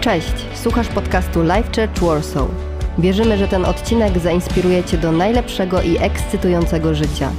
[0.00, 2.48] Cześć, słuchasz podcastu Life Church Warsaw.
[2.98, 7.32] Wierzymy, że ten odcinek zainspiruje Cię do najlepszego i ekscytującego życia.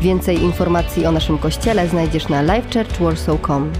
[0.00, 3.72] Więcej informacji o naszym kościele znajdziesz na lifechurchwarsaw.com.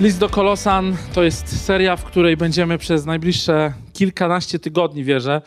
[0.00, 5.42] List do Kolosan to jest seria, w której będziemy przez najbliższe kilkanaście tygodni, wierzę,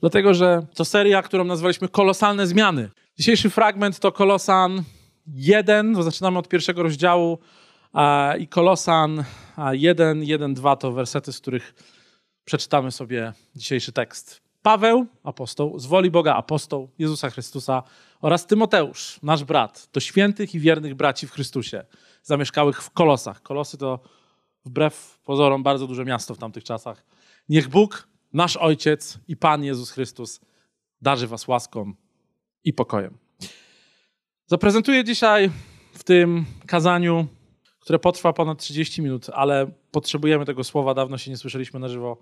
[0.00, 2.90] dlatego że to seria, którą nazwaliśmy Kolosalne Zmiany.
[3.18, 4.82] Dzisiejszy fragment to Kolosan
[5.26, 7.38] 1, bo zaczynamy od pierwszego rozdziału
[8.38, 9.24] i Kolosan
[9.72, 11.74] 1, 1, 2 to wersety, z których
[12.44, 14.40] przeczytamy sobie dzisiejszy tekst.
[14.62, 17.82] Paweł, apostoł, z woli Boga apostoł Jezusa Chrystusa
[18.20, 21.84] oraz Tymoteusz, nasz brat, do świętych i wiernych braci w Chrystusie,
[22.22, 23.42] zamieszkałych w Kolosach.
[23.42, 24.00] Kolosy to
[24.64, 27.04] wbrew pozorom bardzo duże miasto w tamtych czasach.
[27.48, 30.40] Niech Bóg, nasz Ojciec i Pan Jezus Chrystus
[31.02, 31.92] darzy was łaską
[32.64, 33.18] i pokojem.
[34.46, 35.50] Zaprezentuję dzisiaj
[35.92, 37.26] w tym kazaniu,
[37.88, 42.18] które potrwa ponad 30 minut, ale potrzebujemy tego słowa, dawno się nie słyszeliśmy na żywo.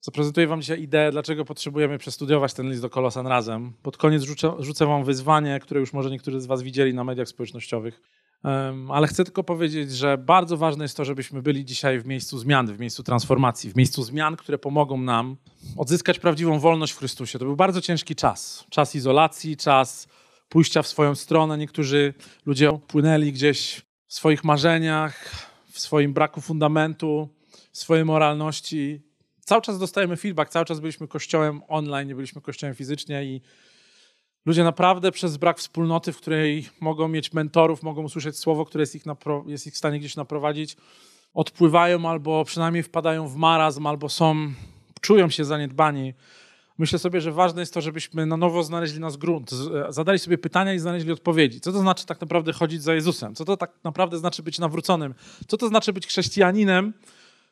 [0.00, 3.72] Zaprezentuję wam dzisiaj ideę, dlaczego potrzebujemy przestudiować ten list do Kolosan razem.
[3.82, 7.28] Pod koniec rzucę, rzucę wam wyzwanie, które już może niektórzy z was widzieli na mediach
[7.28, 8.00] społecznościowych.
[8.90, 12.66] Ale chcę tylko powiedzieć, że bardzo ważne jest to, żebyśmy byli dzisiaj w miejscu zmian,
[12.66, 15.36] w miejscu transformacji, w miejscu zmian, które pomogą nam
[15.76, 17.38] odzyskać prawdziwą wolność w Chrystusie.
[17.38, 18.64] To był bardzo ciężki czas.
[18.70, 20.08] Czas izolacji, czas
[20.48, 21.58] pójścia w swoją stronę.
[21.58, 22.14] Niektórzy
[22.46, 23.84] ludzie płynęli gdzieś
[24.14, 25.30] w swoich marzeniach,
[25.70, 27.28] w swoim braku fundamentu,
[27.72, 29.00] w swojej moralności.
[29.40, 33.40] Cały czas dostajemy feedback, cały czas byliśmy kościołem online, nie byliśmy kościołem fizycznie i
[34.46, 38.94] ludzie naprawdę przez brak wspólnoty, w której mogą mieć mentorów, mogą usłyszeć słowo, które jest
[38.94, 39.02] ich,
[39.46, 40.76] jest ich w stanie gdzieś naprowadzić,
[41.34, 44.52] odpływają albo przynajmniej wpadają w marazm, albo są,
[45.00, 46.14] czują się zaniedbani
[46.78, 49.50] myślę sobie, że ważne jest to, żebyśmy na nowo znaleźli nasz grunt,
[49.88, 51.60] zadali sobie pytania i znaleźli odpowiedzi.
[51.60, 53.34] Co to znaczy tak naprawdę chodzić za Jezusem?
[53.34, 55.14] Co to tak naprawdę znaczy być nawróconym?
[55.48, 56.92] Co to znaczy być chrześcijaninem?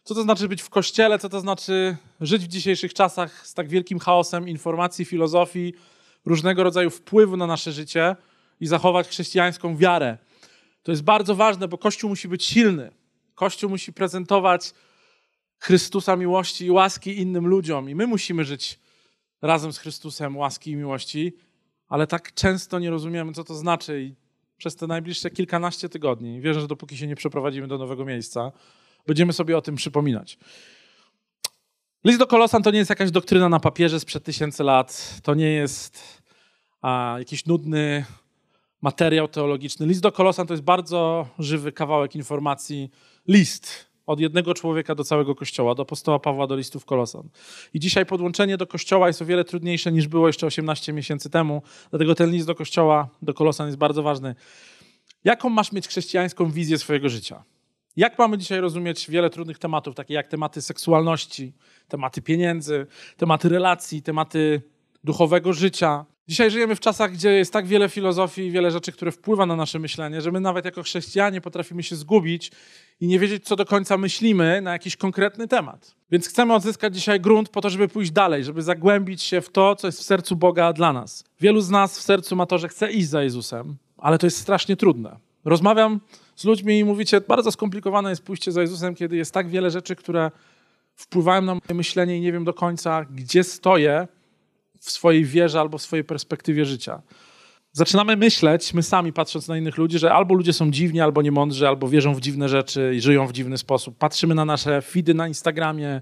[0.04, 1.18] Co to znaczy być w kościele?
[1.18, 5.74] Co to znaczy żyć w dzisiejszych czasach z tak wielkim chaosem informacji, filozofii,
[6.24, 8.16] różnego rodzaju wpływu na nasze życie
[8.60, 10.18] i zachować chrześcijańską wiarę?
[10.82, 12.90] To jest bardzo ważne, bo Kościół musi być silny.
[13.34, 14.74] Kościół musi prezentować
[15.58, 18.78] Chrystusa miłości i łaski innym ludziom, i my musimy żyć
[19.42, 21.36] razem z Chrystusem łaski i miłości,
[21.88, 24.14] ale tak często nie rozumiemy, co to znaczy i
[24.56, 28.52] przez te najbliższe kilkanaście tygodni, wierzę, że dopóki się nie przeprowadzimy do nowego miejsca,
[29.06, 30.38] będziemy sobie o tym przypominać.
[32.04, 35.50] List do Kolosan to nie jest jakaś doktryna na papierze sprzed tysięcy lat, to nie
[35.50, 36.22] jest
[36.82, 38.04] a, jakiś nudny
[38.82, 39.86] materiał teologiczny.
[39.86, 42.90] List do Kolosan to jest bardzo żywy kawałek informacji,
[43.28, 47.28] list, od jednego człowieka do całego kościoła, do apostoła Pawła, do listów Kolosan.
[47.74, 51.62] I dzisiaj podłączenie do kościoła jest o wiele trudniejsze niż było jeszcze 18 miesięcy temu,
[51.90, 54.34] dlatego ten list do kościoła, do Kolosan jest bardzo ważny.
[55.24, 57.44] Jaką masz mieć chrześcijańską wizję swojego życia?
[57.96, 61.52] Jak mamy dzisiaj rozumieć wiele trudnych tematów, takie jak tematy seksualności,
[61.88, 62.86] tematy pieniędzy,
[63.16, 64.62] tematy relacji, tematy
[65.04, 69.12] duchowego życia, Dzisiaj żyjemy w czasach, gdzie jest tak wiele filozofii i wiele rzeczy, które
[69.12, 72.52] wpływa na nasze myślenie, że my nawet jako chrześcijanie potrafimy się zgubić
[73.00, 75.94] i nie wiedzieć, co do końca myślimy na jakiś konkretny temat.
[76.10, 79.76] Więc chcemy odzyskać dzisiaj grunt po to, żeby pójść dalej, żeby zagłębić się w to,
[79.76, 81.24] co jest w sercu Boga dla nas.
[81.40, 84.36] Wielu z nas w sercu ma to, że chce iść za Jezusem, ale to jest
[84.36, 85.16] strasznie trudne.
[85.44, 86.00] Rozmawiam
[86.36, 89.96] z ludźmi i mówicie, bardzo skomplikowane jest pójście za Jezusem, kiedy jest tak wiele rzeczy,
[89.96, 90.30] które
[90.94, 94.08] wpływają na moje myślenie i nie wiem do końca, gdzie stoję
[94.82, 97.02] w swojej wierze albo w swojej perspektywie życia.
[97.72, 101.68] Zaczynamy myśleć, my sami patrząc na innych ludzi, że albo ludzie są dziwni, albo niemądrzy,
[101.68, 103.98] albo wierzą w dziwne rzeczy i żyją w dziwny sposób.
[103.98, 106.00] Patrzymy na nasze feedy na Instagramie,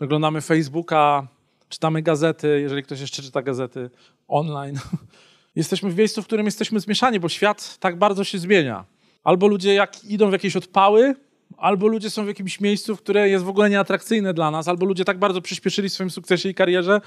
[0.00, 1.26] oglądamy Facebooka,
[1.68, 3.90] czytamy gazety, jeżeli ktoś jeszcze czyta gazety
[4.28, 4.78] online.
[5.56, 8.84] Jesteśmy w miejscu, w którym jesteśmy zmieszani, bo świat tak bardzo się zmienia.
[9.24, 11.14] Albo ludzie jak idą w jakieś odpały,
[11.56, 15.04] albo ludzie są w jakimś miejscu, które jest w ogóle nieatrakcyjne dla nas, albo ludzie
[15.04, 17.00] tak bardzo przyspieszyli w swoim sukcesie i karierze,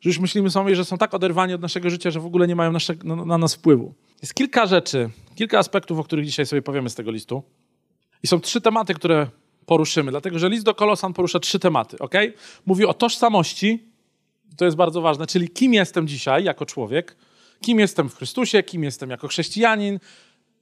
[0.00, 2.56] że już myślimy sobie, że są tak oderwani od naszego życia, że w ogóle nie
[2.56, 3.94] mają nasze, na, na nas wpływu.
[4.22, 7.42] Jest kilka rzeczy, kilka aspektów, o których dzisiaj sobie powiemy z tego listu.
[8.22, 9.26] I są trzy tematy, które
[9.66, 11.98] poruszymy, dlatego że list do Kolosan porusza trzy tematy.
[11.98, 12.14] ok?
[12.66, 13.82] Mówi o tożsamości,
[14.56, 17.16] to jest bardzo ważne, czyli kim jestem dzisiaj jako człowiek,
[17.60, 19.98] kim jestem w Chrystusie, kim jestem jako chrześcijanin,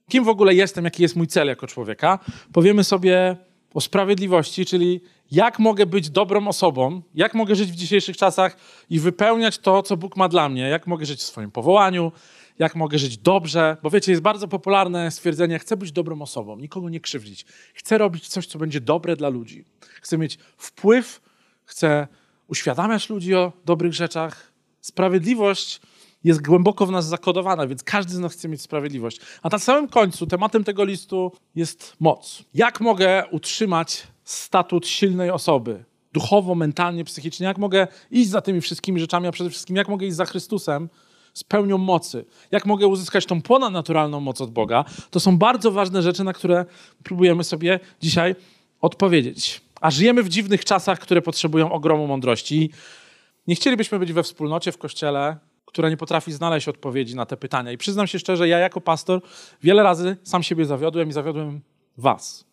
[0.09, 2.19] kim w ogóle jestem, jaki jest mój cel jako człowieka.
[2.53, 3.37] Powiemy sobie
[3.75, 5.01] o sprawiedliwości, czyli
[5.31, 8.57] jak mogę być dobrą osobą, jak mogę żyć w dzisiejszych czasach
[8.91, 12.13] i wypełniać to, co Bóg ma dla mnie, jak mogę żyć w swoim powołaniu,
[12.59, 16.89] jak mogę żyć dobrze, bo wiecie, jest bardzo popularne stwierdzenie, chcę być dobrą osobą, nikogo
[16.89, 21.21] nie krzywdzić, chcę robić coś, co będzie dobre dla ludzi, chcę mieć wpływ,
[21.65, 22.09] chcę
[22.47, 24.53] uświadamiać ludzi o dobrych rzeczach.
[24.81, 25.81] Sprawiedliwość
[26.25, 29.21] jest głęboko w nas zakodowana, więc każdy z nas chce mieć sprawiedliwość.
[29.43, 32.45] A na samym końcu tematem tego listu jest moc.
[32.55, 35.85] Jak mogę utrzymać statut silnej osoby?
[36.13, 37.47] Duchowo, mentalnie, psychicznie.
[37.47, 40.89] Jak mogę iść za tymi wszystkimi rzeczami, a przede wszystkim jak mogę iść za Chrystusem
[41.35, 42.25] z pełnią mocy?
[42.51, 44.85] Jak mogę uzyskać tą ponadnaturalną moc od Boga?
[45.11, 46.65] To są bardzo ważne rzeczy, na które
[47.03, 48.37] próbujemy sobie dzisiaj
[48.81, 49.61] odpowiedzieć.
[49.81, 52.71] A żyjemy w dziwnych czasach, które potrzebują ogromu mądrości.
[53.47, 55.37] Nie chcielibyśmy być we wspólnocie, w kościele,
[55.67, 57.73] która nie potrafi znaleźć odpowiedzi na te pytania.
[57.73, 59.21] I przyznam się szczerze, ja jako pastor
[59.63, 61.61] wiele razy sam siebie zawiodłem i zawiodłem
[61.97, 62.47] was.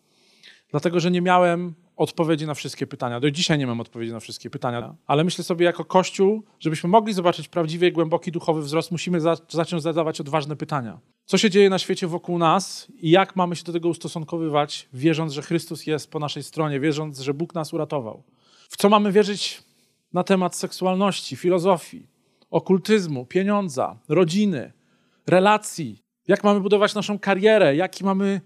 [0.70, 3.20] Dlatego, że nie miałem odpowiedzi na wszystkie pytania.
[3.20, 7.12] Do dzisiaj nie mam odpowiedzi na wszystkie pytania, ale myślę sobie jako Kościół, żebyśmy mogli
[7.12, 10.98] zobaczyć prawdziwy i głęboki duchowy wzrost, musimy za zacząć zadawać odważne pytania.
[11.24, 15.32] Co się dzieje na świecie wokół nas i jak mamy się do tego ustosunkowywać, wierząc,
[15.32, 18.22] że Chrystus jest po naszej stronie, wierząc, że Bóg nas uratował.
[18.68, 19.62] W co mamy wierzyć
[20.12, 22.06] na temat seksualności, filozofii,
[22.54, 24.72] okultyzmu, pieniądza, rodziny,
[25.26, 28.40] relacji, jak mamy budować naszą karierę, jaki mamy,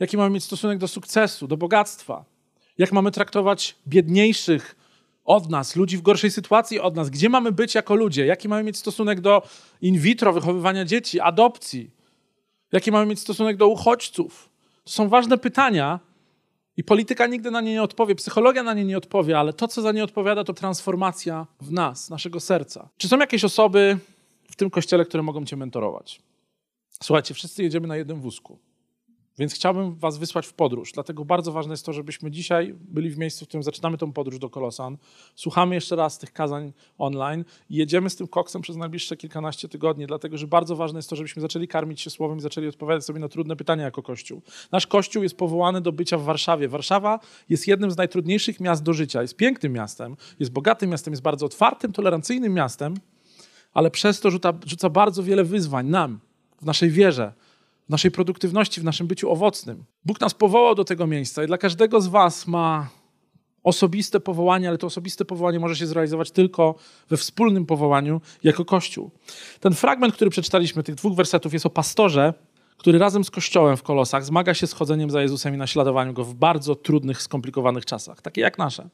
[0.00, 2.24] jaki mamy mieć stosunek do sukcesu, do bogactwa,
[2.78, 4.76] jak mamy traktować biedniejszych
[5.24, 8.62] od nas, ludzi w gorszej sytuacji od nas, gdzie mamy być jako ludzie, jaki mamy
[8.62, 9.42] mieć stosunek do
[9.80, 11.90] in vitro, wychowywania dzieci, adopcji,
[12.72, 14.50] jaki mamy mieć stosunek do uchodźców.
[14.84, 16.00] To są ważne pytania,
[16.80, 19.82] i polityka nigdy na nie nie odpowie, psychologia na nie nie odpowie, ale to, co
[19.82, 22.88] za nie odpowiada, to transformacja w nas, naszego serca.
[22.96, 23.98] Czy są jakieś osoby
[24.50, 26.20] w tym kościele, które mogą cię mentorować?
[27.02, 28.58] Słuchajcie, wszyscy jedziemy na jednym wózku.
[29.40, 30.92] Więc chciałbym Was wysłać w podróż.
[30.92, 34.38] Dlatego bardzo ważne jest to, żebyśmy dzisiaj byli w miejscu, w którym zaczynamy tą podróż
[34.38, 34.96] do Kolosan.
[35.34, 40.06] Słuchamy jeszcze raz tych kazań online i jedziemy z tym koksem przez najbliższe kilkanaście tygodni,
[40.06, 43.20] dlatego że bardzo ważne jest to, żebyśmy zaczęli karmić się słowem i zaczęli odpowiadać sobie
[43.20, 44.42] na trudne pytania jako Kościół.
[44.72, 46.68] Nasz Kościół jest powołany do bycia w Warszawie.
[46.68, 49.22] Warszawa jest jednym z najtrudniejszych miast do życia.
[49.22, 52.94] Jest pięknym miastem, jest bogatym miastem, jest bardzo otwartym, tolerancyjnym miastem,
[53.74, 56.20] ale przez to rzuca, rzuca bardzo wiele wyzwań nam,
[56.62, 57.32] w naszej wierze,
[57.90, 59.84] w naszej produktywności, w naszym byciu owocnym.
[60.04, 62.88] Bóg nas powołał do tego miejsca i dla każdego z Was ma
[63.62, 66.74] osobiste powołanie, ale to osobiste powołanie może się zrealizować tylko
[67.08, 69.10] we wspólnym powołaniu jako Kościół.
[69.60, 72.34] Ten fragment, który przeczytaliśmy, tych dwóch wersetów, jest o pastorze,
[72.76, 76.24] który razem z Kościołem w Kolosach zmaga się z chodzeniem za Jezusem i naśladowaniem Go
[76.24, 78.88] w bardzo trudnych, skomplikowanych czasach, takie jak nasze.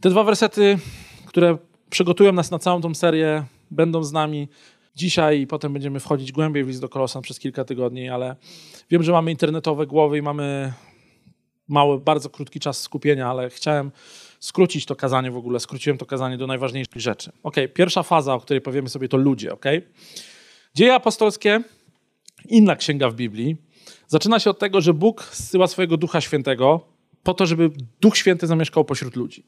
[0.00, 0.78] Te dwa wersety,
[1.26, 1.58] które
[1.90, 4.48] przygotują nas na całą tą serię, będą z nami
[4.96, 8.36] dzisiaj i potem będziemy wchodzić głębiej w list do Kolosan przez kilka tygodni, ale
[8.90, 10.72] wiem, że mamy internetowe głowy i mamy
[11.68, 13.92] mały, bardzo krótki czas skupienia, ale chciałem
[14.40, 17.32] skrócić to kazanie w ogóle, skróciłem to kazanie do najważniejszych rzeczy.
[17.42, 19.64] Ok, pierwsza faza, o której powiemy sobie, to ludzie, ok?
[20.74, 21.62] Dzieje apostolskie,
[22.48, 23.56] inna księga w Biblii,
[24.06, 26.80] zaczyna się od tego, że Bóg zsyła swojego Ducha Świętego
[27.22, 27.70] po to, żeby
[28.00, 29.46] Duch Święty zamieszkał pośród ludzi.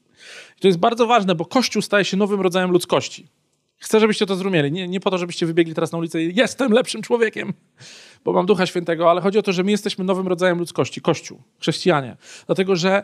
[0.57, 3.27] I to jest bardzo ważne, bo Kościół staje się nowym rodzajem ludzkości.
[3.79, 4.71] Chcę, żebyście to zrozumieli.
[4.71, 7.53] Nie, nie po to, żebyście wybiegli teraz na ulicę i jestem lepszym człowiekiem,
[8.25, 11.41] bo mam Ducha Świętego, ale chodzi o to, że my jesteśmy nowym rodzajem ludzkości, Kościół,
[11.59, 12.17] chrześcijanie.
[12.45, 13.03] Dlatego, że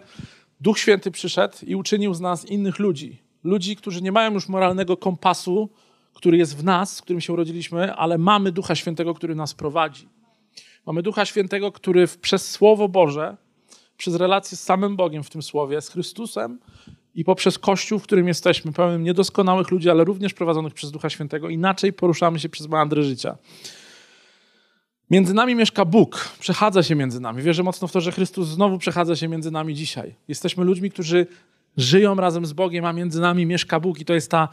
[0.61, 3.21] Duch Święty przyszedł i uczynił z nas innych ludzi.
[3.43, 5.69] Ludzi, którzy nie mają już moralnego kompasu,
[6.13, 10.09] który jest w nas, z którym się urodziliśmy, ale mamy Ducha Świętego, który nas prowadzi.
[10.85, 13.37] Mamy Ducha Świętego, który przez Słowo Boże,
[13.97, 16.59] przez relację z samym Bogiem w tym Słowie, z Chrystusem,
[17.15, 21.49] i poprzez Kościół, w którym jesteśmy, pełnym niedoskonałych ludzi, ale również prowadzonych przez Ducha Świętego,
[21.49, 23.37] inaczej poruszamy się przez meandry życia.
[25.09, 27.41] Między nami mieszka Bóg, przechadza się między nami.
[27.41, 30.15] Wierzę mocno w to, że Chrystus znowu przechadza się między nami dzisiaj.
[30.27, 31.27] Jesteśmy ludźmi, którzy
[31.77, 34.47] żyją razem z Bogiem, a między nami mieszka Bóg i to jest ta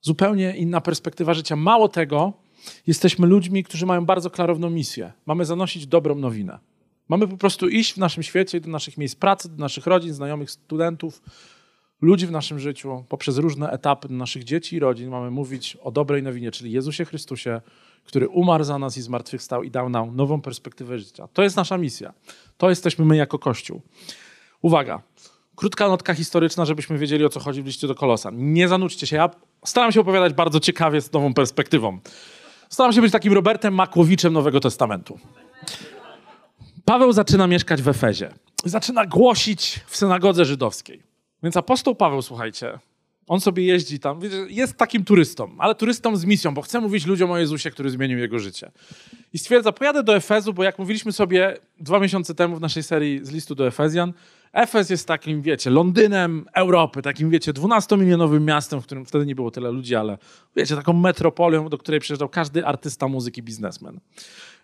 [0.00, 1.56] zupełnie inna perspektywa życia.
[1.56, 2.32] Mało tego,
[2.86, 5.12] jesteśmy ludźmi, którzy mają bardzo klarowną misję.
[5.26, 6.58] Mamy zanosić dobrą nowinę.
[7.08, 10.50] Mamy po prostu iść w naszym świecie do naszych miejsc pracy, do naszych rodzin, znajomych,
[10.50, 11.22] studentów,
[12.00, 16.22] ludzi w naszym życiu, poprzez różne etapy naszych dzieci i rodzin mamy mówić o dobrej
[16.22, 17.60] nowinie, czyli Jezusie Chrystusie,
[18.04, 21.28] który umarł za nas i zmartwychwstał i dał nam nową perspektywę życia.
[21.32, 22.12] To jest nasza misja.
[22.58, 23.82] To jesteśmy my jako Kościół.
[24.62, 25.02] Uwaga.
[25.56, 28.30] Krótka notka historyczna, żebyśmy wiedzieli, o co chodzi w liście do Kolosa.
[28.32, 29.16] Nie zanudźcie się.
[29.16, 29.30] Ja
[29.64, 31.98] staram się opowiadać bardzo ciekawie z nową perspektywą.
[32.68, 35.18] Staram się być takim Robertem Makłowiczem Nowego Testamentu.
[36.84, 38.30] Paweł zaczyna mieszkać w Efezie.
[38.64, 41.02] Zaczyna głosić w synagodze żydowskiej.
[41.46, 42.78] Więc apostoł Paweł, słuchajcie,
[43.26, 47.30] on sobie jeździ tam, jest takim turystą, ale turystą z misją, bo chce mówić ludziom
[47.30, 48.70] o Jezusie, który zmienił jego życie.
[49.32, 53.20] I stwierdza, pojadę do Efezu, bo jak mówiliśmy sobie dwa miesiące temu w naszej serii
[53.22, 54.12] z listu do Efezjan,
[54.52, 59.50] Efez jest takim, wiecie, Londynem Europy, takim, wiecie, 12-milionowym miastem, w którym wtedy nie było
[59.50, 60.18] tyle ludzi, ale
[60.56, 64.00] wiecie, taką metropolią, do której przyjeżdżał każdy artysta muzyki, biznesmen.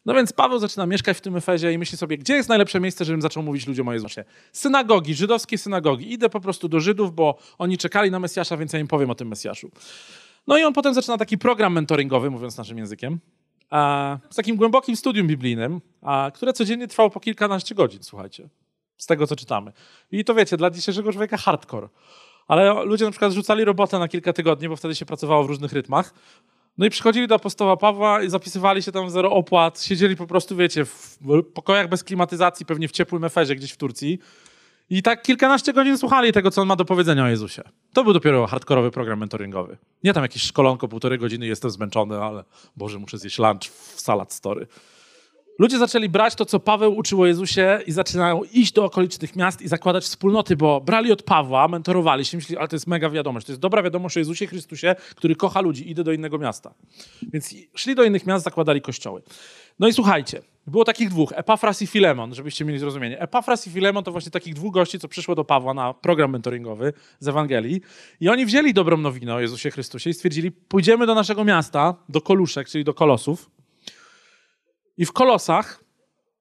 [0.06, 3.04] No więc Paweł zaczyna mieszkać w tym Efezie i myśli sobie, gdzie jest najlepsze miejsce,
[3.04, 4.24] żebym zaczął mówić ludziom o Jezusie.
[4.52, 6.12] Synagogi, żydowskie synagogi.
[6.12, 9.14] Idę po prostu do Żydów, bo oni czekali na Mesjasza, więc ja im powiem o
[9.14, 9.70] tym Mesjaszu.
[10.46, 13.20] No i on potem zaczyna taki program mentoringowy, mówiąc naszym językiem,
[14.30, 15.80] z takim głębokim studium biblijnym,
[16.34, 18.48] które codziennie trwało po kilkanaście godzin, słuchajcie,
[18.96, 19.72] z tego co czytamy.
[20.12, 21.88] I to wiecie, dla dzisiejszego człowieka hardcore.
[22.48, 25.72] Ale ludzie na przykład rzucali robotę na kilka tygodni, bo wtedy się pracowało w różnych
[25.72, 26.14] rytmach.
[26.78, 30.56] No i przychodzili do apostoła Pawła i zapisywali się tam zero opłat, siedzieli po prostu,
[30.56, 31.18] wiecie, w
[31.54, 34.18] pokojach bez klimatyzacji, pewnie w ciepłym eferze gdzieś w Turcji.
[34.90, 37.62] I tak kilkanaście godzin słuchali tego, co on ma do powiedzenia o Jezusie.
[37.92, 39.76] To był dopiero hardkorowy program mentoringowy.
[40.04, 42.44] Nie tam jakieś szkolonko, półtorej godziny, jestem zmęczony, ale
[42.76, 44.66] Boże, muszę zjeść lunch w salad story.
[45.62, 49.62] Ludzie zaczęli brać to, co Paweł uczył o Jezusie i zaczynają iść do okolicznych miast
[49.62, 53.46] i zakładać wspólnoty, bo brali od Pawła, mentorowali się, myśleli, ale to jest mega wiadomość,
[53.46, 56.74] to jest dobra wiadomość o Jezusie Chrystusie, który kocha ludzi, idę do innego miasta.
[57.32, 59.22] Więc szli do innych miast, zakładali kościoły.
[59.78, 63.20] No i słuchajcie, było takich dwóch, Epafras i Filemon, żebyście mieli zrozumienie.
[63.20, 66.92] Epafras i Filemon to właśnie takich dwóch gości, co przyszło do Pawła na program mentoringowy
[67.18, 67.80] z Ewangelii
[68.20, 72.20] i oni wzięli dobrą nowinę o Jezusie Chrystusie i stwierdzili, pójdziemy do naszego miasta, do
[72.20, 73.50] Koluszek, czyli do Kolosów,
[74.96, 75.84] i w Kolosach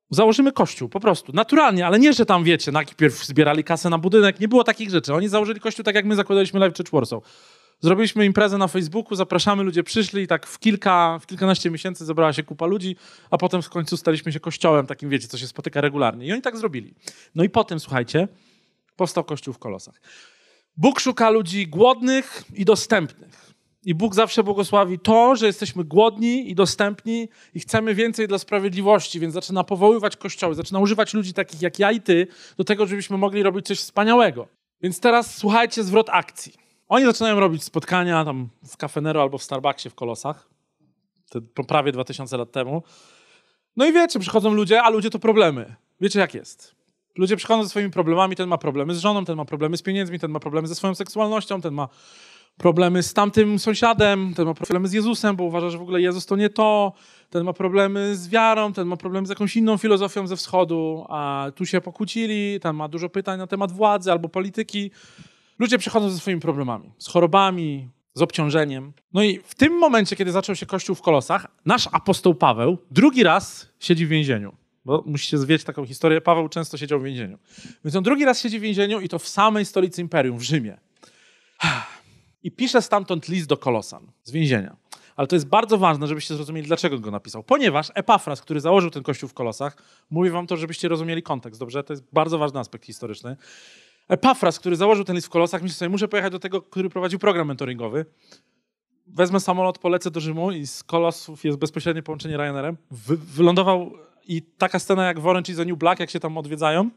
[0.10, 4.40] założymy kościół, po prostu, naturalnie, ale nie, że tam, wiecie, najpierw zbierali kasę na budynek,
[4.40, 5.14] nie było takich rzeczy.
[5.14, 7.24] Oni założyli kościół tak, jak my zakładaliśmy Live Church Warsaw.
[7.80, 12.34] Zrobiliśmy imprezę na Facebooku, zapraszamy, ludzie przyszli i tak w kilka, w kilkanaście miesięcy zebrała
[12.34, 12.96] się kupa ludzi,
[13.30, 16.26] a potem w końcu staliśmy się kościołem takim, wiecie, co się spotyka regularnie.
[16.26, 16.94] I oni tak zrobili.
[17.36, 18.28] No i potem, słuchajcie,
[18.96, 20.02] powstał kościół w Kolosach.
[20.78, 23.51] Bóg szuka ludzi głodnych i dostępnych.
[23.86, 29.20] I Bóg zawsze błogosławi to, że jesteśmy głodni i dostępni i chcemy więcej dla sprawiedliwości,
[29.20, 33.18] więc zaczyna powoływać kościoły, zaczyna używać ludzi takich jak ja i ty do tego, żebyśmy
[33.18, 34.48] mogli robić coś wspaniałego.
[34.82, 36.54] Więc teraz słuchajcie zwrot akcji.
[36.88, 40.50] Oni zaczynają robić spotkania tam w Cafenero albo w Starbucksie w Kolosach,
[41.30, 42.84] to prawie 2000 lat temu.
[43.78, 45.76] No i wiecie, przychodzą ludzie, a ludzie to problemy.
[46.02, 46.76] Wiecie jak jest.
[47.18, 50.20] Ludzie przychodzą ze swoimi problemami, ten ma problemy z żoną, ten ma problemy z pieniędzmi,
[50.20, 51.88] ten ma problemy ze swoją seksualnością, ten ma
[52.58, 56.26] problemy z tamtym sąsiadem, ten ma problemy z Jezusem, bo uważa, że w ogóle Jezus
[56.26, 56.94] to nie to,
[57.30, 61.52] ten ma problemy z wiarą, ten ma problemy z jakąś inną filozofią ze wschodu, a
[61.56, 64.92] tu się pokłócili, ten ma dużo pytań na temat władzy albo polityki.
[65.60, 68.94] Ludzie przychodzą ze swoimi problemami, z chorobami, z obciążeniem.
[69.14, 73.24] No i w tym momencie, kiedy zaczął się Kościół w Kolosach, nasz apostoł Paweł drugi
[73.24, 74.54] raz siedzi w więzieniu.
[74.86, 76.22] Bo musicie zwiedzić taką historię.
[76.22, 77.38] Paweł często siedział w więzieniu.
[77.86, 80.78] Więc on drugi raz siedzi w więzieniu i to w samej stolicy imperium, w Rzymie
[82.44, 84.76] i pisze stamtąd list do Kolosan z więzienia.
[85.16, 87.44] Ale to jest bardzo ważne, żebyście zrozumieli, dlaczego go napisał.
[87.44, 89.78] Ponieważ Epafras, który założył ten kościół w Kolosach,
[90.10, 91.84] mówi wam to, żebyście rozumieli kontekst, dobrze?
[91.84, 93.38] To jest bardzo ważny aspekt historyczny.
[94.08, 97.20] Epafras, który założył ten list w Kolosach, myśli sobie, muszę pojechać do tego, który prowadził
[97.20, 98.06] program mentoringowy.
[99.08, 102.78] Wezmę samolot, polecę do Rzymu i z Kolosów jest bezpośrednie połączenie Ryanerem.
[102.92, 103.92] Wy, wylądował
[104.28, 106.90] i taka scena jak w Orange is the New Black, jak się tam odwiedzają,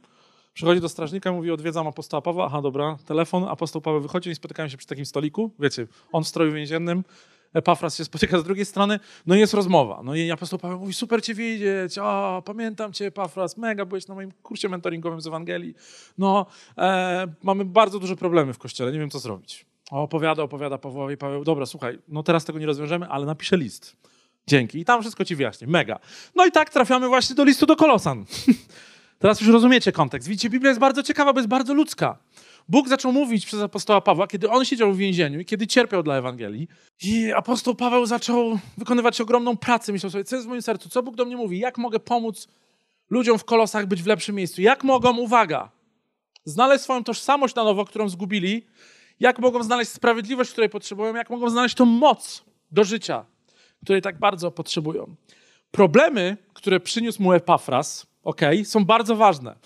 [0.55, 2.47] Przychodzi do strażnika, mówi, odwiedzam apostoła Pawła.
[2.47, 5.51] Aha, dobra, telefon, apostoł Paweł wychodzi i spotykają się przy takim stoliku.
[5.59, 7.05] Wiecie, on w stroju więziennym,
[7.55, 10.01] Epafras się spotyka z drugiej strony, no i jest rozmowa.
[10.05, 14.15] No i apostoł Paweł mówi, super cię widzieć, o, pamiętam cię Epafras, mega, byłeś na
[14.15, 15.75] moim kursie mentoringowym z Ewangelii.
[16.19, 16.47] No,
[16.79, 19.67] e, mamy bardzo duże problemy w kościele, nie wiem co zrobić.
[19.91, 23.97] O, opowiada, opowiada Pawłowi, Paweł, dobra, słuchaj, no teraz tego nie rozwiążemy, ale napiszę list.
[24.47, 24.79] Dzięki.
[24.79, 25.67] I tam wszystko ci wyjaśnię.
[25.67, 25.99] Mega.
[26.35, 28.25] No i tak trafiamy właśnie do listu do Kolosan.
[29.19, 30.29] Teraz już rozumiecie kontekst.
[30.29, 32.19] Widzicie, Biblia jest bardzo ciekawa, bo jest bardzo ludzka.
[32.69, 36.17] Bóg zaczął mówić przez apostoła Pawła, kiedy on siedział w więzieniu i kiedy cierpiał dla
[36.17, 36.69] Ewangelii.
[37.03, 39.93] I apostoł Paweł zaczął wykonywać ogromną pracę.
[39.93, 42.49] Myślał sobie, co jest w moim sercu, co Bóg do mnie mówi, jak mogę pomóc
[43.11, 45.71] ludziom w kolosach być w lepszym miejscu, jak mogą, uwaga,
[46.45, 48.67] znaleźć swoją tożsamość na nowo, którą zgubili,
[49.21, 53.25] jak mogą znaleźć sprawiedliwość, której potrzebują, jak mogą znaleźć tą moc do życia,
[53.85, 55.15] której tak bardzo potrzebują.
[55.71, 59.57] Problemy, które przyniósł mu Epafras, ok, są bardzo ważne.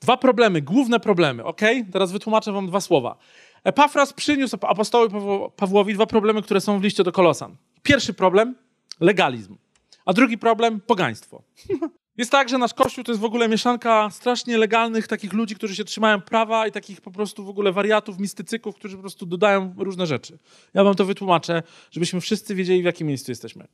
[0.00, 1.60] Dwa problemy, główne problemy, ok?
[1.92, 3.16] Teraz wytłumaczę wam dwa słowa.
[3.64, 5.14] Epafras przyniósł apostołowi
[5.56, 7.56] Pawłowi dwa problemy, które są w liście do Kolosan.
[7.82, 8.54] Pierwszy problem
[9.00, 9.56] legalizm,
[10.04, 11.42] a drugi problem pogaństwo.
[12.16, 15.76] Jest tak, że nasz kościół to jest w ogóle mieszanka strasznie legalnych takich ludzi, którzy
[15.76, 19.74] się trzymają prawa i takich po prostu w ogóle wariatów, mistycyków, którzy po prostu dodają
[19.78, 20.38] różne rzeczy.
[20.74, 23.66] Ja wam to wytłumaczę, żebyśmy wszyscy wiedzieli, w jakim miejscu jesteśmy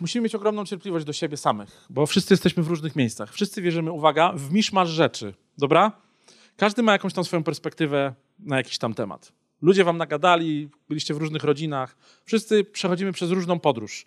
[0.00, 3.32] musimy mieć ogromną cierpliwość do siebie samych, bo wszyscy jesteśmy w różnych miejscach.
[3.32, 5.92] Wszyscy wierzymy, uwaga, w miszmasz rzeczy, dobra?
[6.56, 9.32] Każdy ma jakąś tam swoją perspektywę na jakiś tam temat.
[9.62, 11.96] Ludzie wam nagadali, byliście w różnych rodzinach.
[12.24, 14.06] Wszyscy przechodzimy przez różną podróż.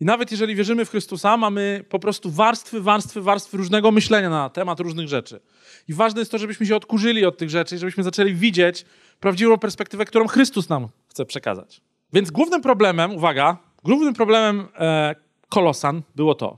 [0.00, 4.50] I nawet jeżeli wierzymy w Chrystusa, mamy po prostu warstwy, warstwy, warstwy różnego myślenia na
[4.50, 5.40] temat różnych rzeczy.
[5.88, 8.84] I ważne jest to, żebyśmy się odkurzyli od tych rzeczy, żebyśmy zaczęli widzieć
[9.20, 11.80] prawdziwą perspektywę, którą Chrystus nam chce przekazać.
[12.12, 15.14] Więc głównym problemem, uwaga, Głównym problemem e,
[15.48, 16.56] Kolosan było to,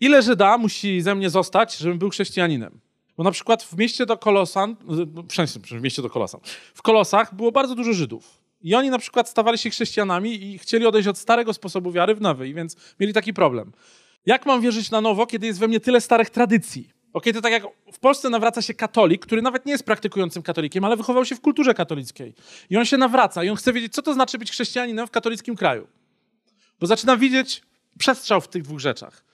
[0.00, 2.80] ile Żyda musi ze mnie zostać, żebym był chrześcijaninem.
[3.16, 6.40] Bo na przykład w mieście do Kolosan, w, w mieście do Kolosan,
[6.74, 8.42] w Kolosach było bardzo dużo Żydów.
[8.60, 12.20] I oni na przykład stawali się chrześcijanami i chcieli odejść od starego sposobu wiary w
[12.20, 13.72] nowy, więc mieli taki problem.
[14.26, 16.90] Jak mam wierzyć na nowo, kiedy jest we mnie tyle starych tradycji?
[17.12, 20.84] Ok, to tak jak w Polsce nawraca się katolik, który nawet nie jest praktykującym katolikiem,
[20.84, 22.34] ale wychował się w kulturze katolickiej.
[22.70, 25.56] I on się nawraca i on chce wiedzieć, co to znaczy być chrześcijaninem w katolickim
[25.56, 25.86] kraju.
[26.80, 27.62] Bo zaczyna widzieć
[27.98, 29.24] przestrzał w tych dwóch rzeczach.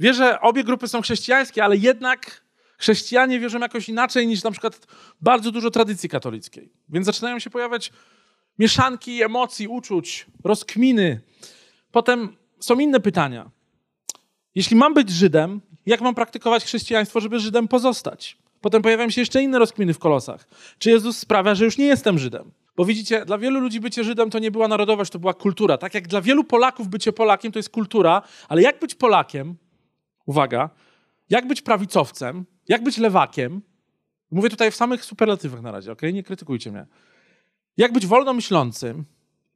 [0.00, 2.44] Wie, że obie grupy są chrześcijańskie, ale jednak
[2.78, 4.86] chrześcijanie wierzą jakoś inaczej niż na przykład
[5.20, 6.72] bardzo dużo tradycji katolickiej.
[6.88, 7.92] Więc zaczynają się pojawiać
[8.58, 11.20] mieszanki emocji, uczuć, rozkminy.
[11.92, 13.50] Potem są inne pytania.
[14.54, 18.38] Jeśli mam być Żydem, jak mam praktykować chrześcijaństwo, żeby Żydem pozostać?
[18.60, 20.46] Potem pojawiają się jeszcze inne rozkminy w kolosach.
[20.78, 22.52] Czy Jezus sprawia, że już nie jestem Żydem?
[22.80, 25.78] Bo widzicie, dla wielu ludzi bycie Żydem to nie była narodowość, to była kultura.
[25.78, 29.56] Tak jak dla wielu Polaków bycie Polakiem to jest kultura, ale jak być Polakiem,
[30.26, 30.70] uwaga,
[31.30, 33.62] jak być prawicowcem, jak być lewakiem,
[34.30, 36.02] mówię tutaj w samych superlatywach na razie, ok?
[36.12, 36.86] Nie krytykujcie mnie.
[37.76, 39.04] Jak być wolnomyślącym,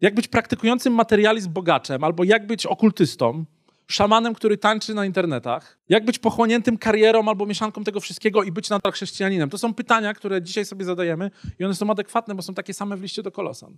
[0.00, 3.44] jak być praktykującym materializm bogaczem, albo jak być okultystą,
[3.86, 8.70] szamanem, który tańczy na internetach, jak być pochłoniętym karierą albo mieszanką tego wszystkiego i być
[8.70, 9.50] nadal chrześcijaninem.
[9.50, 12.96] To są pytania, które dzisiaj sobie zadajemy i one są adekwatne, bo są takie same
[12.96, 13.76] w liście do Kolosan.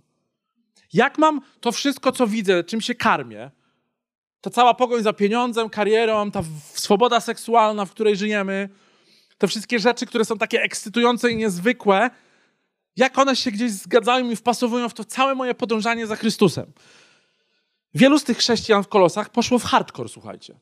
[0.93, 3.51] Jak mam to wszystko, co widzę, czym się karmię,
[4.41, 8.69] ta cała pogoń za pieniądzem, karierą, ta swoboda seksualna, w której żyjemy,
[9.37, 12.09] te wszystkie rzeczy, które są takie ekscytujące i niezwykłe,
[12.95, 16.71] jak one się gdzieś zgadzają i wpasowują w to całe moje podążanie za Chrystusem.
[17.97, 20.55] Wielu z tych chrześcijan w Kolosach poszło w hardcore, słuchajcie.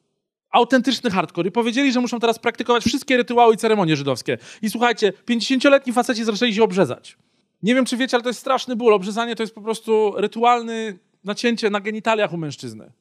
[0.52, 1.48] Autentyczny hardcore.
[1.48, 4.38] I powiedzieli, że muszą teraz praktykować wszystkie rytuały i ceremonie żydowskie.
[4.62, 7.18] I słuchajcie, 50-letni faceci zaczęli się obrzezać.
[7.64, 8.94] Nie wiem, czy wiecie, ale to jest straszny ból.
[8.94, 12.92] Obrzezanie to jest po prostu rytualny nacięcie na genitaliach u mężczyzny.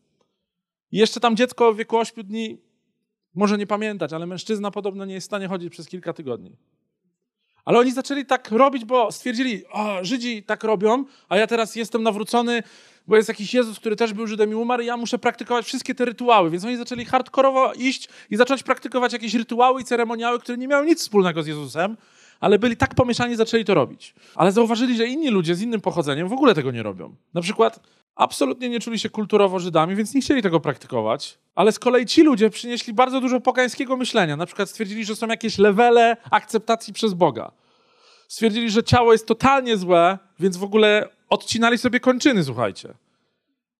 [0.93, 2.59] I jeszcze tam dziecko w wieku 8 dni
[3.35, 6.57] może nie pamiętać, ale mężczyzna podobno nie jest w stanie chodzić przez kilka tygodni.
[7.65, 12.03] Ale oni zaczęli tak robić, bo stwierdzili, o, Żydzi tak robią, a ja teraz jestem
[12.03, 12.63] nawrócony,
[13.07, 15.95] bo jest jakiś Jezus, który też był Żydem i umarł i ja muszę praktykować wszystkie
[15.95, 16.51] te rytuały.
[16.51, 20.87] Więc oni zaczęli hardkorowo iść i zacząć praktykować jakieś rytuały i ceremoniały, które nie miały
[20.87, 21.97] nic wspólnego z Jezusem,
[22.41, 24.15] ale byli tak pomieszani, zaczęli to robić.
[24.35, 27.15] Ale zauważyli, że inni ludzie z innym pochodzeniem w ogóle tego nie robią.
[27.35, 27.81] Na przykład
[28.17, 31.39] absolutnie nie czuli się kulturowo Żydami, więc nie chcieli tego praktykować.
[31.55, 34.37] Ale z kolei ci ludzie przynieśli bardzo dużo pogańskiego myślenia.
[34.37, 37.53] Na przykład stwierdzili, że są jakieś levele akceptacji przez Boga.
[38.29, 42.95] Stwierdzili, że ciało jest totalnie złe, więc w ogóle odcinali sobie kończyny, słuchajcie.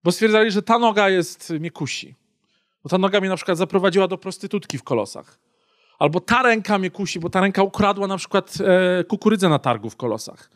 [0.05, 2.15] Bo stwierdzali, że ta noga jest mnie kusi.
[2.83, 5.39] Bo ta noga mnie na przykład zaprowadziła do prostytutki w kolosach.
[5.99, 9.91] Albo ta ręka mnie kusi, bo ta ręka ukradła na przykład e, kukurydzę na targu
[9.91, 10.51] w kolosach.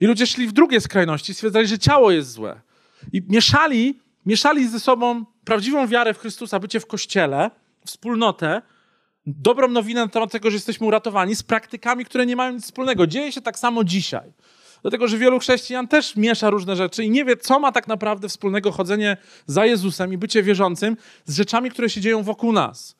[0.00, 2.60] I ludzie szli w drugie skrajności, stwierdzali, że ciało jest złe.
[3.12, 7.50] I mieszali, mieszali ze sobą prawdziwą wiarę w Chrystusa, bycie w kościele,
[7.86, 8.62] wspólnotę,
[9.26, 13.06] dobrą nowinę na temat tego, że jesteśmy uratowani, z praktykami, które nie mają nic wspólnego.
[13.06, 14.32] Dzieje się tak samo dzisiaj.
[14.82, 18.28] Dlatego, że wielu chrześcijan też miesza różne rzeczy i nie wie, co ma tak naprawdę
[18.28, 22.96] wspólnego chodzenie za Jezusem i bycie wierzącym z rzeczami, które się dzieją wokół nas.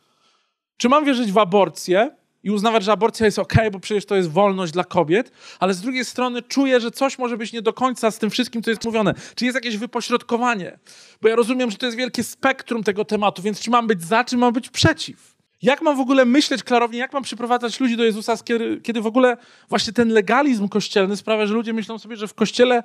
[0.77, 2.11] Czy mam wierzyć w aborcję
[2.43, 5.81] i uznawać, że aborcja jest ok, bo przecież to jest wolność dla kobiet, ale z
[5.81, 8.85] drugiej strony czuję, że coś może być nie do końca z tym wszystkim, co jest
[8.85, 9.15] mówione.
[9.35, 10.79] Czy jest jakieś wypośrodkowanie?
[11.23, 14.25] Bo ja rozumiem, że to jest wielkie spektrum tego tematu, więc czy mam być za,
[14.25, 15.38] czy mam być przeciw?
[15.63, 18.35] Jak mam w ogóle myśleć klarownie, jak mam przyprowadzać ludzi do Jezusa,
[18.83, 19.37] kiedy, w ogóle
[19.69, 22.83] właśnie ten legalizm kościelny sprawia, że ludzie myślą sobie, że w kościele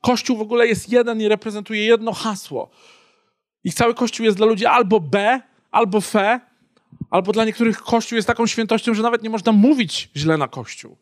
[0.00, 2.70] Kościół w ogóle jest jeden i reprezentuje jedno hasło.
[3.64, 6.14] Ich cały Kościół jest dla ludzi albo B, albo F,
[7.10, 10.96] albo dla niektórych Kościół jest taką świętością, że nawet nie można mówić źle na Kościół.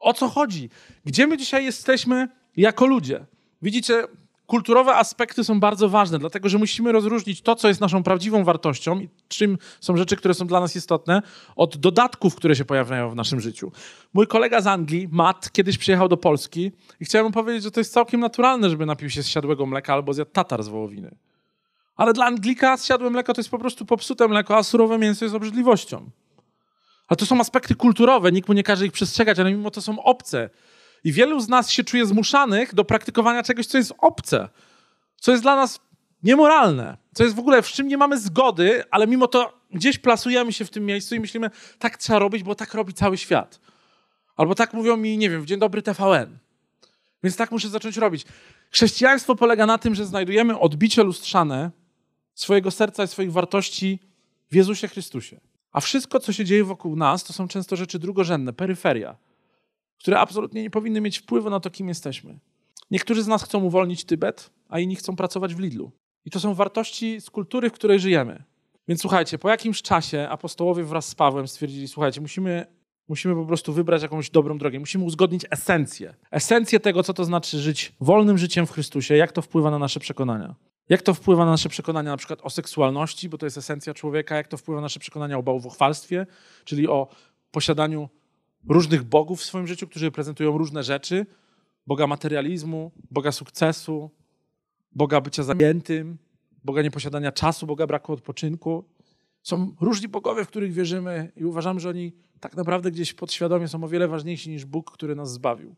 [0.00, 0.70] O co chodzi?
[1.04, 3.24] Gdzie my dzisiaj jesteśmy jako ludzie?
[3.62, 4.04] Widzicie,
[4.48, 9.00] kulturowe aspekty są bardzo ważne, dlatego że musimy rozróżnić to, co jest naszą prawdziwą wartością
[9.00, 11.22] i czym są rzeczy, które są dla nas istotne,
[11.56, 13.72] od dodatków, które się pojawiają w naszym życiu.
[14.14, 17.92] Mój kolega z Anglii, Matt, kiedyś przyjechał do Polski i chciałem powiedzieć, że to jest
[17.92, 21.14] całkiem naturalne, żeby napił się z siadłego mleka albo zjadł tatar z wołowiny.
[21.96, 25.34] Ale dla Anglika zsiadłe mleko to jest po prostu popsute mleko, a surowe mięso jest
[25.34, 26.10] obrzydliwością.
[27.08, 30.02] A to są aspekty kulturowe, nikt mu nie każe ich przestrzegać, ale mimo to są
[30.02, 30.50] obce.
[31.04, 34.48] I wielu z nas się czuje zmuszanych do praktykowania czegoś, co jest obce,
[35.16, 35.80] co jest dla nas
[36.22, 40.52] niemoralne, co jest w ogóle, w czym nie mamy zgody, ale mimo to gdzieś plasujemy
[40.52, 43.60] się w tym miejscu i myślimy, tak trzeba robić, bo tak robi cały świat.
[44.36, 46.38] Albo tak mówią mi, nie wiem, w Dzień Dobry TVN.
[47.22, 48.26] Więc tak muszę zacząć robić.
[48.70, 51.70] Chrześcijaństwo polega na tym, że znajdujemy odbicie lustrzane
[52.34, 53.98] swojego serca i swoich wartości
[54.50, 55.40] w Jezusie Chrystusie.
[55.72, 59.16] A wszystko, co się dzieje wokół nas, to są często rzeczy drugorzędne, peryferia
[59.98, 62.38] które absolutnie nie powinny mieć wpływu na to, kim jesteśmy.
[62.90, 65.90] Niektórzy z nas chcą uwolnić Tybet, a inni chcą pracować w Lidlu.
[66.24, 68.42] I to są wartości z kultury, w której żyjemy.
[68.88, 72.66] Więc słuchajcie, po jakimś czasie apostołowie wraz z Pawłem stwierdzili, słuchajcie, musimy
[73.08, 74.78] Musimy po prostu wybrać jakąś dobrą drogę.
[74.78, 76.14] Musimy uzgodnić esencję.
[76.30, 80.00] Esencję tego, co to znaczy żyć wolnym życiem w Chrystusie, jak to wpływa na nasze
[80.00, 80.54] przekonania.
[80.88, 84.36] Jak to wpływa na nasze przekonania na przykład o seksualności, bo to jest esencja człowieka,
[84.36, 86.26] jak to wpływa na nasze przekonania o bałwochwalstwie,
[86.64, 87.08] czyli o
[87.50, 88.08] posiadaniu
[88.68, 91.26] różnych bogów w swoim życiu, którzy reprezentują różne rzeczy.
[91.86, 94.10] Boga materializmu, Boga sukcesu,
[94.92, 96.18] Boga bycia zajętym,
[96.64, 98.84] Boga nieposiadania czasu, Boga braku odpoczynku.
[99.42, 103.84] Są różni bogowie, w których wierzymy i uważamy, że oni tak naprawdę gdzieś podświadomie są
[103.84, 105.76] o wiele ważniejsi niż Bóg, który nas zbawił.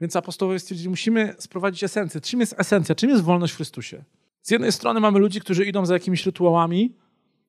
[0.00, 2.20] Więc apostołowie stwierdzili, musimy sprowadzić esencję.
[2.20, 2.94] Czym jest esencja?
[2.94, 4.04] Czym jest wolność w Chrystusie?
[4.42, 6.96] Z jednej strony mamy ludzi, którzy idą za jakimiś rytuałami,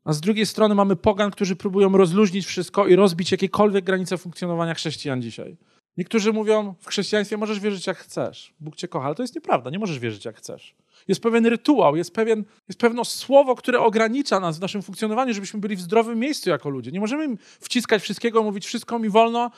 [0.08, 4.74] a z drugiej strony mamy pogan, którzy próbują rozluźnić wszystko i rozbić jakiekolwiek granice funkcjonowania
[4.74, 5.58] chrześcijan dzisiaj.
[5.98, 8.54] Niektórzy mówią, w chrześcijaństwie możesz wierzyć jak chcesz.
[8.60, 10.76] Bóg cię kocha, ale to jest nieprawda, nie możesz wierzyć jak chcesz.
[11.08, 15.60] Jest pewien rytuał, jest, pewien, jest pewne słowo, które ogranicza nas w naszym funkcjonowaniu, żebyśmy
[15.60, 16.91] byli w zdrowym miejscu jako ludzie.
[16.91, 19.52] Nie możemy wciskać wszystkiego, mówić wszystko mi wolno,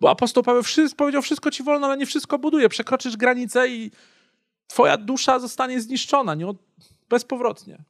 [0.00, 0.62] bo apostoł Paweł
[0.96, 2.68] powiedział, wszystko ci wolno, ale nie wszystko buduje.
[2.68, 3.90] Przekroczysz granicę i
[4.66, 6.46] twoja dusza zostanie zniszczona nie
[7.08, 7.84] bezpowrotnie.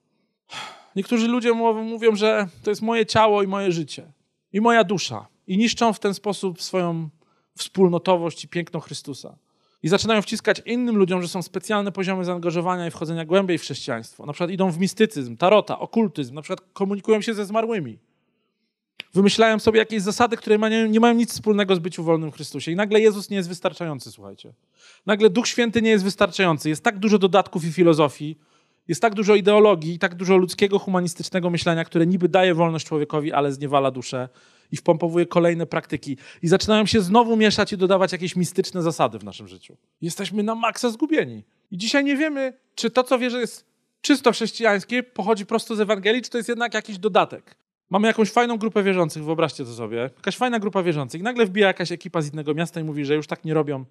[0.96, 4.12] Niektórzy ludzie mówią, że to jest moje ciało i moje życie.
[4.52, 5.26] I moja dusza.
[5.46, 7.08] I niszczą w ten sposób swoją
[7.56, 9.36] wspólnotowość i piękno Chrystusa.
[9.82, 14.26] I zaczynają wciskać innym ludziom, że są specjalne poziomy zaangażowania i wchodzenia głębiej w chrześcijaństwo.
[14.26, 17.98] Na przykład idą w mistycyzm, tarota, okultyzm, na przykład komunikują się ze zmarłymi.
[19.14, 22.72] Wymyślają sobie jakieś zasady, które nie mają nic wspólnego z byciu wolnym w Chrystusie.
[22.72, 24.54] I nagle Jezus nie jest wystarczający, słuchajcie.
[25.06, 26.68] Nagle Duch Święty nie jest wystarczający.
[26.68, 28.38] Jest tak dużo dodatków i filozofii,
[28.88, 33.52] jest tak dużo ideologii, tak dużo ludzkiego, humanistycznego myślenia, które niby daje wolność człowiekowi, ale
[33.52, 34.28] zniewala duszę
[34.72, 36.16] i wpompowuje kolejne praktyki.
[36.42, 39.76] I zaczynają się znowu mieszać i dodawać jakieś mistyczne zasady w naszym życiu.
[40.00, 41.44] Jesteśmy na maksa zgubieni.
[41.70, 43.66] I dzisiaj nie wiemy, czy to, co wierzę, jest
[44.00, 47.56] czysto chrześcijańskie, pochodzi prosto z Ewangelii, czy to jest jednak jakiś dodatek.
[47.90, 49.96] Mamy jakąś fajną grupę wierzących, wyobraźcie to sobie.
[49.96, 51.22] Jakaś fajna grupa wierzących.
[51.22, 53.84] Nagle wbija jakaś ekipa z innego miasta i mówi, że już tak nie robią,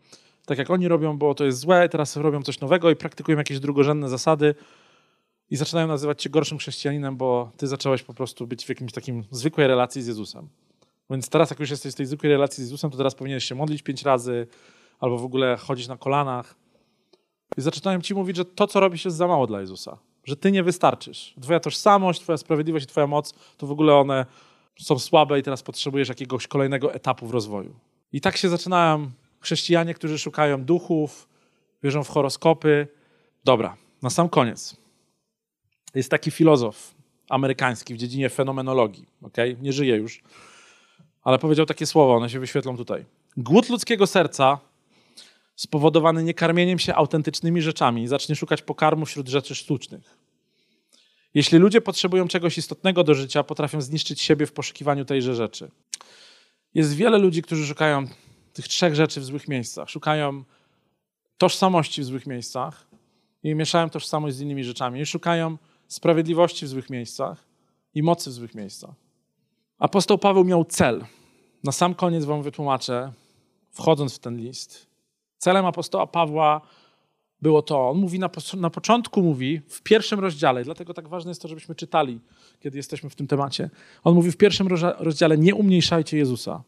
[0.46, 3.60] tak jak oni robią, bo to jest złe, teraz robią coś nowego i praktykują jakieś
[3.60, 4.56] drugorzędne zasady
[5.54, 9.24] i zaczynają nazywać cię gorszym chrześcijaninem, bo ty zacząłeś po prostu być w jakimś takim
[9.32, 10.48] zwykłej relacji z Jezusem.
[11.10, 13.56] Więc teraz, jak już jesteś w tej zwykłej relacji z Jezusem, to teraz powinieneś się
[13.56, 14.48] modlić pięć razy
[15.00, 16.56] albo w ogóle chodzić na kolanach.
[17.58, 19.98] I zaczynają ci mówić, że to, co robisz, jest za mało dla Jezusa.
[20.24, 21.34] Że ty nie wystarczysz.
[21.42, 24.26] Twoja tożsamość, twoja sprawiedliwość i twoja moc, to w ogóle one
[24.80, 27.76] są słabe i teraz potrzebujesz jakiegoś kolejnego etapu w rozwoju.
[28.14, 31.28] I tak się zaczynają chrześcijanie, którzy szukają duchów,
[31.84, 32.88] wierzą w horoskopy.
[33.44, 34.83] Dobra, na sam koniec.
[35.96, 36.96] Jest taki filozof
[37.30, 39.58] amerykański w dziedzinie fenomenologii, okay?
[39.62, 40.22] nie żyje już,
[41.24, 43.06] ale powiedział takie słowa, one się wyświetlą tutaj.
[43.38, 44.60] Głód ludzkiego serca
[45.56, 50.18] spowodowany niekarmieniem się autentycznymi rzeczami zacznie szukać pokarmu wśród rzeczy sztucznych.
[51.34, 55.72] Jeśli ludzie potrzebują czegoś istotnego do życia, potrafią zniszczyć siebie w poszukiwaniu tejże rzeczy.
[56.74, 58.08] Jest wiele ludzi, którzy szukają
[58.54, 59.90] tych trzech rzeczy w złych miejscach.
[59.90, 60.44] Szukają
[61.38, 62.88] tożsamości w złych miejscach
[63.44, 65.02] i mieszają tożsamość z innymi rzeczami.
[65.02, 65.58] I szukają
[65.94, 67.46] sprawiedliwości w złych miejscach
[67.94, 68.96] i mocy w złych miejscach.
[69.80, 71.06] Apostoł Paweł miał cel.
[71.64, 73.14] Na sam koniec wam wytłumaczę,
[73.72, 74.88] wchodząc w ten list.
[75.38, 76.62] Celem apostoła Pawła
[77.42, 81.42] było to, on mówi na, na początku, mówi w pierwszym rozdziale, dlatego tak ważne jest
[81.42, 82.20] to, żebyśmy czytali,
[82.60, 83.70] kiedy jesteśmy w tym temacie.
[84.04, 84.68] On mówi w pierwszym
[85.00, 86.64] rozdziale, nie umniejszajcie Jezusa.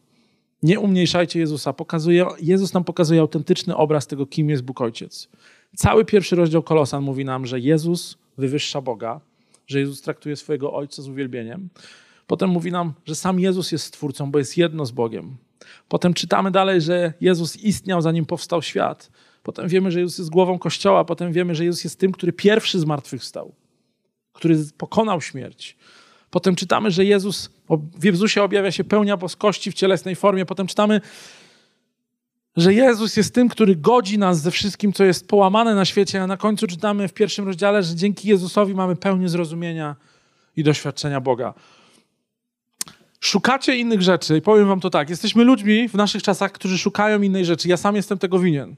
[0.62, 1.72] Nie umniejszajcie Jezusa.
[1.72, 5.28] Pokazuje, Jezus nam pokazuje autentyczny obraz tego, kim jest Bóg Ojciec.
[5.76, 9.20] Cały pierwszy rozdział Kolosan mówi nam, że Jezus wywyższa Boga,
[9.66, 11.68] że Jezus traktuje swojego Ojca z uwielbieniem.
[12.26, 15.36] Potem mówi nam, że sam Jezus jest Stwórcą, bo jest jedno z Bogiem.
[15.88, 19.10] Potem czytamy dalej, że Jezus istniał, zanim powstał świat.
[19.42, 21.04] Potem wiemy, że Jezus jest głową Kościoła.
[21.04, 23.54] Potem wiemy, że Jezus jest tym, który pierwszy zmartwychwstał,
[24.32, 25.76] który pokonał śmierć.
[26.30, 27.50] Potem czytamy, że Jezus,
[27.98, 30.46] w Jezusie objawia się pełnia boskości w cielesnej formie.
[30.46, 31.00] Potem czytamy,
[32.56, 36.26] że Jezus jest tym, który godzi nas ze wszystkim, co jest połamane na świecie, a
[36.26, 39.96] na końcu czytamy w pierwszym rozdziale, że dzięki Jezusowi mamy pełnię zrozumienia
[40.56, 41.54] i doświadczenia Boga.
[43.20, 47.22] Szukacie innych rzeczy i powiem wam to tak, jesteśmy ludźmi w naszych czasach, którzy szukają
[47.22, 47.68] innej rzeczy.
[47.68, 48.76] Ja sam jestem tego winien.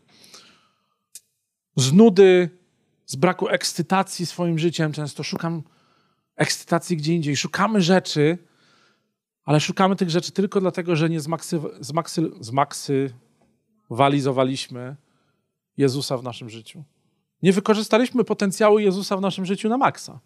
[1.77, 2.51] Z nudy,
[3.07, 5.63] z braku ekscytacji swoim życiem często szukam
[6.37, 7.37] ekscytacji gdzie indziej.
[7.37, 8.39] Szukamy rzeczy,
[9.45, 13.11] ale szukamy tych rzeczy tylko dlatego, że nie zmaksy, zmaksy, zmaksy
[13.91, 14.97] walizowaliśmy
[15.77, 16.85] Jezusa w naszym życiu.
[17.43, 20.21] Nie wykorzystaliśmy potencjału Jezusa w naszym życiu na maksa.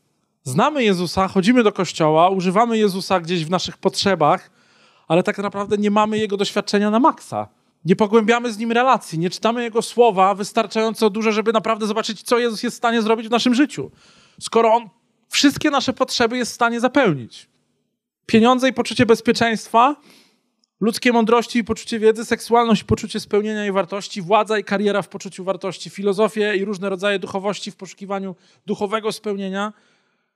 [0.45, 4.51] Znamy Jezusa, chodzimy do kościoła, używamy Jezusa gdzieś w naszych potrzebach,
[5.09, 7.49] ale tak naprawdę nie mamy Jego doświadczenia na maksa.
[7.85, 12.39] Nie pogłębiamy z Nim relacji, nie czytamy Jego słowa wystarczająco dużo, żeby naprawdę zobaczyć, co
[12.39, 13.91] Jezus jest w stanie zrobić w naszym życiu.
[14.41, 14.89] Skoro On
[15.29, 17.49] wszystkie nasze potrzeby jest w stanie zapełnić.
[18.27, 19.97] Pieniądze i poczucie bezpieczeństwa
[20.83, 25.45] Ludzkie mądrości i poczucie wiedzy, seksualność, poczucie spełnienia i wartości, władza i kariera w poczuciu
[25.45, 29.73] wartości, filozofię i różne rodzaje duchowości w poszukiwaniu duchowego spełnienia.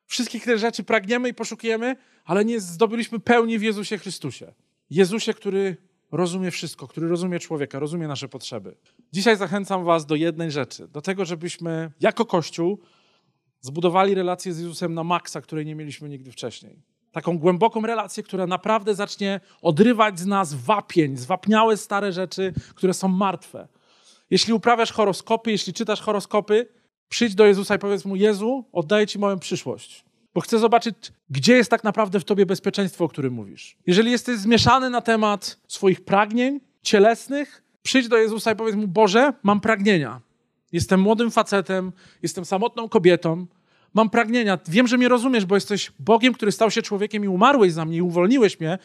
[0.04, 4.52] Wszystkich tych rzeczy pragniemy i poszukujemy, ale nie zdobyliśmy pełni w Jezusie Chrystusie.
[4.90, 5.76] Jezusie, który
[6.12, 8.76] rozumie wszystko, który rozumie człowieka, rozumie nasze potrzeby.
[9.12, 12.78] Dzisiaj zachęcam Was do jednej rzeczy, do tego, żebyśmy jako Kościół
[13.60, 16.95] zbudowali relację z Jezusem na maksa, której nie mieliśmy nigdy wcześniej.
[17.16, 23.08] Taką głęboką relację, która naprawdę zacznie odrywać z nas wapień, zwapniałe stare rzeczy, które są
[23.08, 23.68] martwe.
[24.30, 26.68] Jeśli uprawiasz horoskopy, jeśli czytasz horoskopy,
[27.08, 30.04] przyjdź do Jezusa i powiedz mu: Jezu, oddaję Ci moją przyszłość.
[30.34, 30.94] Bo chcę zobaczyć,
[31.30, 33.76] gdzie jest tak naprawdę w Tobie bezpieczeństwo, o którym mówisz.
[33.86, 39.32] Jeżeli jesteś zmieszany na temat swoich pragnień cielesnych, przyjdź do Jezusa i powiedz mu: Boże,
[39.42, 40.20] mam pragnienia.
[40.72, 43.46] Jestem młodym facetem, jestem samotną kobietą,
[43.96, 44.58] mam pragnienia.
[44.68, 47.96] Wiem, że mnie rozumiesz, bo jesteś Bogiem, który stał się człowiekiem i umarłeś za mnie
[47.96, 48.78] i uwolniłeś mnie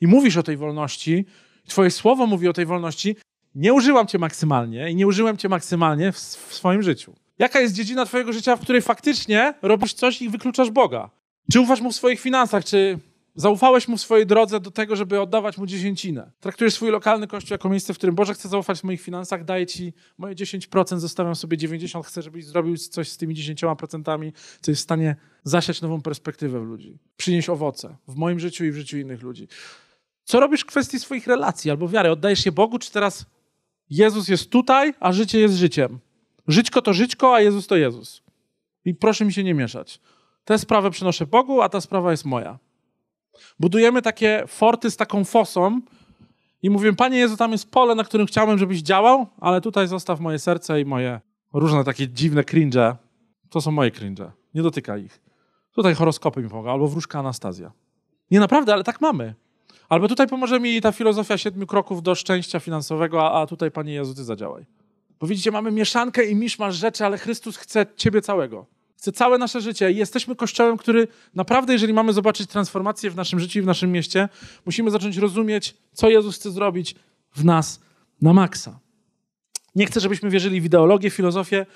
[0.00, 1.24] i mówisz o tej wolności.
[1.68, 3.16] Twoje słowo mówi o tej wolności.
[3.54, 7.14] Nie użyłam cię maksymalnie i nie użyłem cię maksymalnie w, w swoim życiu.
[7.38, 11.10] Jaka jest dziedzina twojego życia, w której faktycznie robisz coś i wykluczasz Boga?
[11.52, 12.64] Czy ufasz mu w swoich finansach?
[12.64, 12.98] Czy
[13.38, 16.30] zaufałeś mu w swojej drodze do tego, żeby oddawać mu dziesięcinę?
[16.40, 19.66] Traktujesz swój lokalny kościół jako miejsce, w którym Boże chce zaufać w moich finansach, daję
[19.66, 24.80] ci moje 10%, zostawiam sobie 90%, chcę, żebyś zrobił coś z tymi 10%, co jest
[24.80, 26.98] w stanie zasiać nową perspektywę w ludzi.
[27.16, 29.48] Przynieść owoce w moim życiu i w życiu innych ludzi.
[30.24, 32.10] Co robisz w kwestii swoich relacji albo wiary?
[32.10, 33.26] Oddajesz się Bogu, czy teraz
[33.90, 35.98] Jezus jest tutaj, a życie jest życiem?
[36.48, 38.22] Żyćko to żyćko, a Jezus to Jezus.
[38.84, 40.00] I proszę mi się nie mieszać.
[40.44, 42.58] Tę sprawę przynoszę Bogu, a ta sprawa jest moja.
[43.60, 45.80] Budujemy takie forty z taką fosą
[46.62, 50.20] i mówimy, Panie Jezu, tam jest pole, na którym chciałbym, żebyś działał, ale tutaj zostaw
[50.20, 51.20] moje serce i moje
[51.52, 52.96] różne takie dziwne cringe.
[53.50, 54.30] To są moje cringe.
[54.54, 55.20] Nie dotykaj ich.
[55.74, 57.72] Tutaj horoskopy mi pomogą, albo wróżka Anastazja.
[58.30, 59.34] Nie naprawdę, ale tak mamy.
[59.88, 63.92] Albo tutaj pomoże mi ta filozofia siedmiu kroków do szczęścia finansowego, a, a tutaj, Panie
[63.92, 64.66] Jezu, Ty zadziałaj.
[65.20, 68.66] Bo widzicie, mamy mieszankę i miszmasz rzeczy, ale Chrystus chce Ciebie całego.
[68.98, 69.92] Chce całe nasze życie.
[69.92, 74.28] Jesteśmy kościołem, który naprawdę, jeżeli mamy zobaczyć transformację w naszym życiu i w naszym mieście,
[74.66, 76.94] musimy zacząć rozumieć, co Jezus chce zrobić
[77.36, 77.80] w nas
[78.22, 78.80] na maksa.
[79.74, 81.66] Nie chcę, żebyśmy wierzyli w ideologię, filozofię,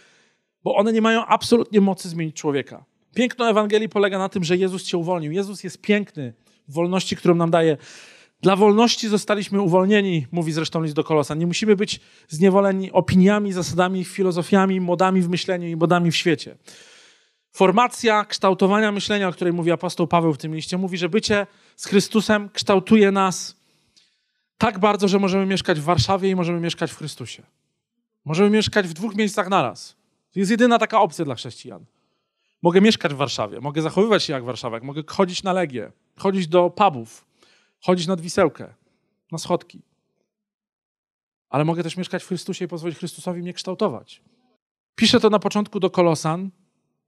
[0.64, 2.84] bo one nie mają absolutnie mocy zmienić człowieka.
[3.14, 5.32] Piękno Ewangelii polega na tym, że Jezus cię uwolnił.
[5.32, 6.34] Jezus jest piękny
[6.68, 7.76] w wolności, którą nam daje.
[8.40, 11.34] Dla wolności zostaliśmy uwolnieni, mówi zresztą list do Kolosa.
[11.34, 16.56] Nie musimy być zniewoleni opiniami, zasadami, filozofiami, modami w myśleniu i modami w świecie.
[17.52, 21.86] Formacja kształtowania myślenia, o której mówi apostoł Paweł w tym liście, mówi, że bycie z
[21.86, 23.56] Chrystusem kształtuje nas
[24.58, 27.42] tak bardzo, że możemy mieszkać w Warszawie i możemy mieszkać w Chrystusie.
[28.24, 29.96] Możemy mieszkać w dwóch miejscach naraz.
[30.32, 31.84] To jest jedyna taka opcja dla chrześcijan.
[32.62, 36.70] Mogę mieszkać w Warszawie, mogę zachowywać się jak warszawiak, mogę chodzić na legie, chodzić do
[36.70, 37.24] pubów,
[37.80, 38.74] chodzić nad wisełkę,
[39.32, 39.82] na schodki.
[41.48, 44.22] Ale mogę też mieszkać w Chrystusie i pozwolić Chrystusowi mnie kształtować.
[44.94, 46.50] Piszę to na początku do Kolosan,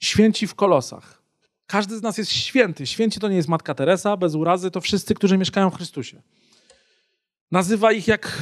[0.01, 1.23] święci w Kolosach.
[1.67, 2.87] Każdy z nas jest święty.
[2.87, 6.23] Święci to nie jest Matka Teresa, bez urazy, to wszyscy, którzy mieszkają w Chrystusie.
[7.51, 8.39] Nazywa ich jak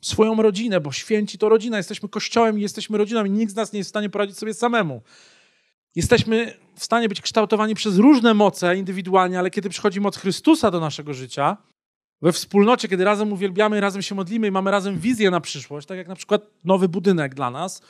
[0.00, 1.76] swoją rodzinę, bo święci to rodzina.
[1.76, 4.54] Jesteśmy kościołem i jesteśmy rodziną i nikt z nas nie jest w stanie poradzić sobie
[4.54, 5.02] samemu.
[5.94, 10.80] Jesteśmy w stanie być kształtowani przez różne moce indywidualnie, ale kiedy przychodzi moc Chrystusa do
[10.80, 11.56] naszego życia,
[12.22, 15.98] we wspólnocie, kiedy razem uwielbiamy, razem się modlimy i mamy razem wizję na przyszłość, tak
[15.98, 17.82] jak na przykład nowy budynek dla nas,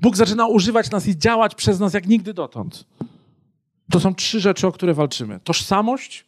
[0.00, 2.84] Bóg zaczyna używać nas i działać przez nas jak nigdy dotąd.
[3.90, 6.24] To są trzy rzeczy, o które walczymy: tożsamość,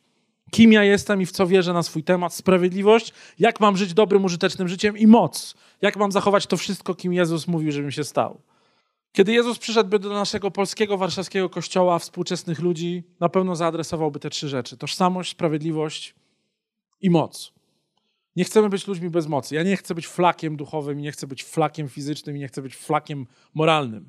[0.50, 4.24] kim ja jestem i w co wierzę na swój temat, sprawiedliwość, jak mam żyć dobrym,
[4.24, 8.40] użytecznym życiem i moc, jak mam zachować to wszystko, kim Jezus mówił, żebym się stał.
[9.12, 14.48] Kiedy Jezus przyszedłby do naszego polskiego, warszawskiego kościoła, współczesnych ludzi, na pewno zaadresowałby te trzy
[14.48, 16.14] rzeczy: tożsamość, sprawiedliwość
[17.00, 17.59] i moc.
[18.40, 19.54] Nie chcemy być ludźmi bez mocy.
[19.54, 23.26] Ja nie chcę być flakiem duchowym, nie chcę być flakiem fizycznym, nie chcę być flakiem
[23.54, 24.08] moralnym.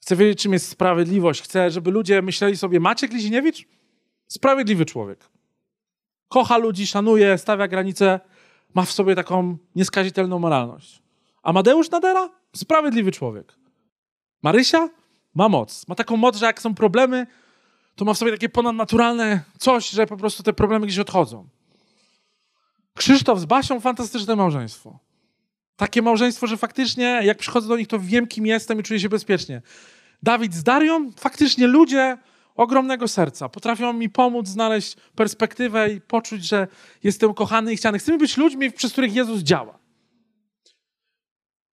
[0.00, 1.42] Chcę wiedzieć, czym jest sprawiedliwość.
[1.42, 3.68] Chcę, żeby ludzie myśleli sobie, Maciek Liziniewicz?
[4.26, 5.28] Sprawiedliwy człowiek.
[6.28, 8.20] Kocha ludzi, szanuje, stawia granice,
[8.74, 11.02] ma w sobie taką nieskazitelną moralność.
[11.42, 12.30] Amadeusz Nadera?
[12.56, 13.54] Sprawiedliwy człowiek.
[14.42, 14.88] Marysia?
[15.34, 15.88] Ma moc.
[15.88, 17.26] Ma taką moc, że jak są problemy,
[17.96, 21.48] to ma w sobie takie ponadnaturalne coś, że po prostu te problemy gdzieś odchodzą.
[22.94, 24.98] Krzysztof z Basią, fantastyczne małżeństwo.
[25.76, 29.08] Takie małżeństwo, że faktycznie jak przychodzę do nich, to wiem, kim jestem i czuję się
[29.08, 29.62] bezpiecznie.
[30.22, 32.18] Dawid z Darią, faktycznie ludzie
[32.54, 33.48] ogromnego serca.
[33.48, 36.68] Potrafią mi pomóc znaleźć perspektywę i poczuć, że
[37.02, 37.98] jestem kochany i chciany.
[37.98, 39.78] Chcemy być ludźmi, przez których Jezus działa.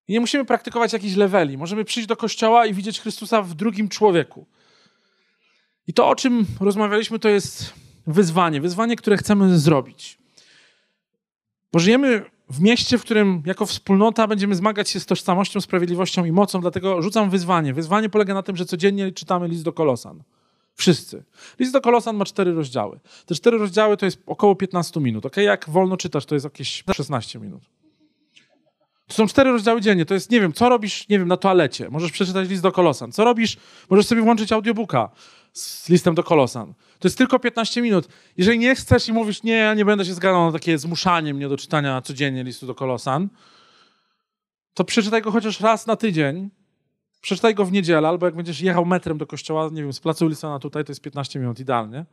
[0.07, 1.57] I nie musimy praktykować jakichś leveli.
[1.57, 4.45] Możemy przyjść do kościoła i widzieć Chrystusa w drugim człowieku.
[5.87, 7.73] I to, o czym rozmawialiśmy, to jest
[8.07, 8.61] wyzwanie.
[8.61, 10.18] Wyzwanie, które chcemy zrobić.
[11.73, 16.31] Bo żyjemy w mieście, w którym jako wspólnota będziemy zmagać się z tożsamością, sprawiedliwością i
[16.31, 17.73] mocą, dlatego rzucam wyzwanie.
[17.73, 20.23] Wyzwanie polega na tym, że codziennie czytamy list do Kolosan.
[20.75, 21.23] Wszyscy.
[21.59, 22.99] List do Kolosan ma cztery rozdziały.
[23.25, 25.25] Te cztery rozdziały to jest około 15 minut.
[25.25, 27.61] Ok, Jak wolno czytasz, to jest jakieś 16 minut.
[29.09, 30.05] To są cztery rozdziały dziennie.
[30.05, 31.89] To jest, nie wiem, co robisz, nie wiem, na toalecie.
[31.89, 33.11] Możesz przeczytać list do Kolosan.
[33.11, 33.57] Co robisz?
[33.89, 35.09] Możesz sobie włączyć audiobooka
[35.53, 36.73] z listem do Kolosan.
[36.99, 38.07] To jest tylko 15 minut.
[38.37, 41.49] Jeżeli nie chcesz i mówisz, nie, ja nie będę się zgadzał na takie zmuszanie mnie
[41.49, 43.29] do czytania codziennie listu do Kolosan,
[44.73, 46.49] to przeczytaj go chociaż raz na tydzień.
[47.21, 50.27] Przeczytaj go w niedzielę, albo jak będziesz jechał metrem do kościoła, nie wiem, z placu
[50.27, 52.05] Wilsona tutaj, to jest 15 minut, idealnie.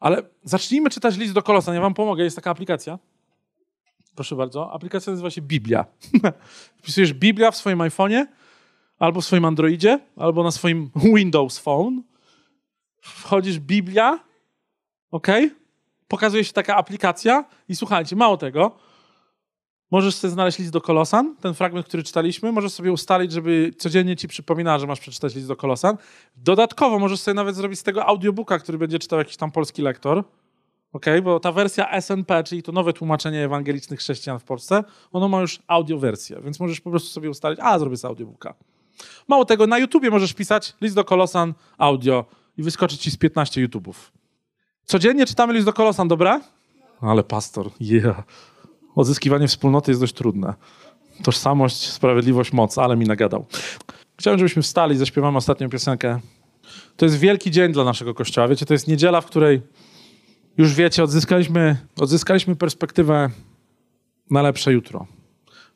[0.00, 1.74] Ale zacznijmy czytać list do Kolosan.
[1.74, 2.98] Ja wam pomogę, jest taka aplikacja.
[4.14, 4.72] Proszę bardzo.
[4.72, 5.86] Aplikacja nazywa się Biblia.
[6.78, 8.26] Wpisujesz Biblia w swoim iPhone'ie,
[8.98, 12.02] albo w swoim Androidzie, albo na swoim Windows Phone.
[13.00, 14.18] Wchodzisz Biblia,
[15.10, 15.26] ok?
[16.08, 18.76] Pokazuje się taka aplikacja i słuchajcie, mało tego,
[19.90, 24.16] możesz sobie znaleźć list do Kolosan, ten fragment, który czytaliśmy, możesz sobie ustalić, żeby codziennie
[24.16, 25.96] ci przypominała, że masz przeczytać list do Kolosan.
[26.36, 30.24] Dodatkowo możesz sobie nawet zrobić z tego audiobooka, który będzie czytał jakiś tam polski lektor.
[30.94, 35.40] Ok, bo ta wersja SNP, czyli to nowe tłumaczenie ewangelicznych chrześcijan w Polsce, ono ma
[35.40, 38.54] już audiowersję, więc możesz po prostu sobie ustalić, a zrobię sobie audiobooka.
[39.28, 42.24] Mało tego, na YouTubie możesz pisać list do Kolosan audio
[42.56, 44.12] i wyskoczy ci z 15 YouTubów.
[44.84, 46.40] Codziennie czytamy list do Kolosan, dobra?
[47.00, 48.22] Ale pastor, yeah.
[48.94, 50.54] Odzyskiwanie wspólnoty jest dość trudne.
[51.22, 53.46] Tożsamość, sprawiedliwość, moc, ale mi nagadał.
[54.18, 56.20] Chciałem, żebyśmy wstali, zaśpiewamy ostatnią piosenkę.
[56.96, 58.48] To jest wielki dzień dla naszego kościoła.
[58.48, 59.62] Wiecie, to jest niedziela, w której
[60.58, 63.30] już wiecie, odzyskaliśmy, odzyskaliśmy perspektywę
[64.30, 65.06] na lepsze jutro.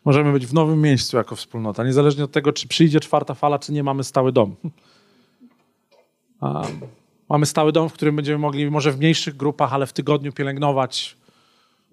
[0.05, 3.73] Możemy być w nowym miejscu jako wspólnota, niezależnie od tego, czy przyjdzie czwarta fala, czy
[3.73, 4.57] nie mamy stały dom.
[7.29, 11.17] Mamy stały dom, w którym będziemy mogli może w mniejszych grupach, ale w tygodniu pielęgnować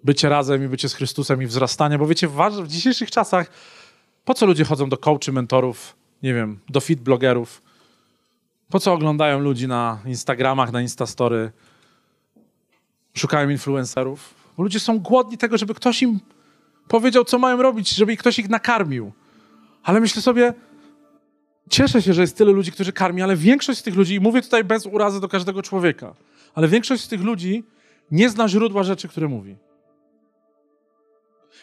[0.03, 3.51] bycie razem i bycie z Chrystusem i wzrastanie, bo wiecie, w, w dzisiejszych czasach
[4.25, 7.61] po co ludzie chodzą do coachy, mentorów, nie wiem, do fit blogerów?
[8.69, 11.51] Po co oglądają ludzi na Instagramach, na Instastory?
[13.15, 14.33] Szukają influencerów?
[14.57, 16.19] Bo ludzie są głodni tego, żeby ktoś im
[16.87, 19.11] powiedział, co mają robić, żeby ktoś ich nakarmił.
[19.83, 20.53] Ale myślę sobie,
[21.69, 24.41] cieszę się, że jest tyle ludzi, którzy karmi, ale większość z tych ludzi, i mówię
[24.41, 26.13] tutaj bez urazy do każdego człowieka,
[26.55, 27.63] ale większość z tych ludzi
[28.11, 29.55] nie zna źródła rzeczy, które mówi.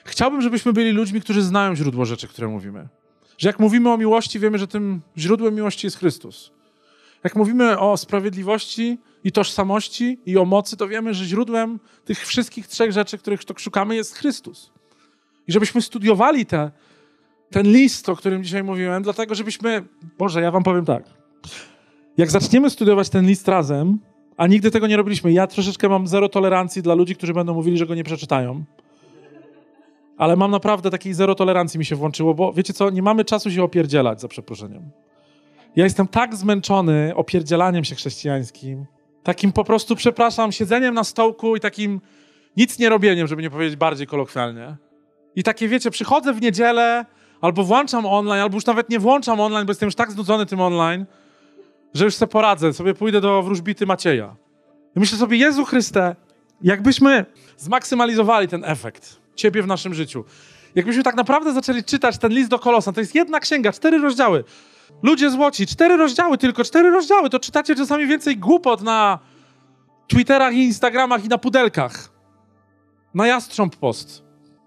[0.04, 2.88] Chciałbym, żebyśmy byli ludźmi, którzy znają źródło rzeczy, które mówimy.
[3.38, 6.52] Że jak mówimy o miłości, wiemy, że tym źródłem miłości jest Chrystus.
[7.24, 12.66] Jak mówimy o sprawiedliwości i tożsamości i o mocy, to wiemy, że źródłem tych wszystkich
[12.66, 14.72] trzech rzeczy, których szukamy, jest Chrystus.
[15.48, 16.70] I żebyśmy studiowali te,
[17.50, 19.84] ten list, o którym dzisiaj mówiłem, dlatego żebyśmy.
[20.18, 21.04] Boże, ja Wam powiem tak.
[22.16, 23.98] Jak zaczniemy studiować ten list razem,
[24.36, 27.78] a nigdy tego nie robiliśmy, ja troszeczkę mam zero tolerancji dla ludzi, którzy będą mówili,
[27.78, 28.64] że go nie przeczytają
[30.22, 33.50] ale mam naprawdę takiej zero tolerancji mi się włączyło, bo wiecie co, nie mamy czasu
[33.50, 34.90] się opierdzielać, za przeproszeniem.
[35.76, 38.86] Ja jestem tak zmęczony opierdzielaniem się chrześcijańskim,
[39.22, 42.00] takim po prostu, przepraszam, siedzeniem na stołku i takim
[42.56, 44.76] nic nie robieniem, żeby nie powiedzieć bardziej kolokwialnie.
[45.36, 47.06] I takie, wiecie, przychodzę w niedzielę,
[47.40, 50.60] albo włączam online, albo już nawet nie włączam online, bo jestem już tak znudzony tym
[50.60, 51.06] online,
[51.94, 54.36] że już sobie poradzę, sobie pójdę do wróżbity Macieja.
[54.96, 56.16] I myślę sobie, Jezu Chryste,
[56.62, 60.24] jakbyśmy zmaksymalizowali ten efekt, Ciebie w naszym życiu.
[60.74, 64.44] Jakbyśmy tak naprawdę zaczęli czytać ten list do Kolosa, to jest jedna księga, cztery rozdziały.
[65.02, 67.30] Ludzie złoci, cztery rozdziały, tylko cztery rozdziały.
[67.30, 69.18] To czytacie czasami więcej głupot na
[70.08, 72.08] Twitterach i Instagramach i na pudelkach.
[73.14, 74.22] Na Jastrząb Post.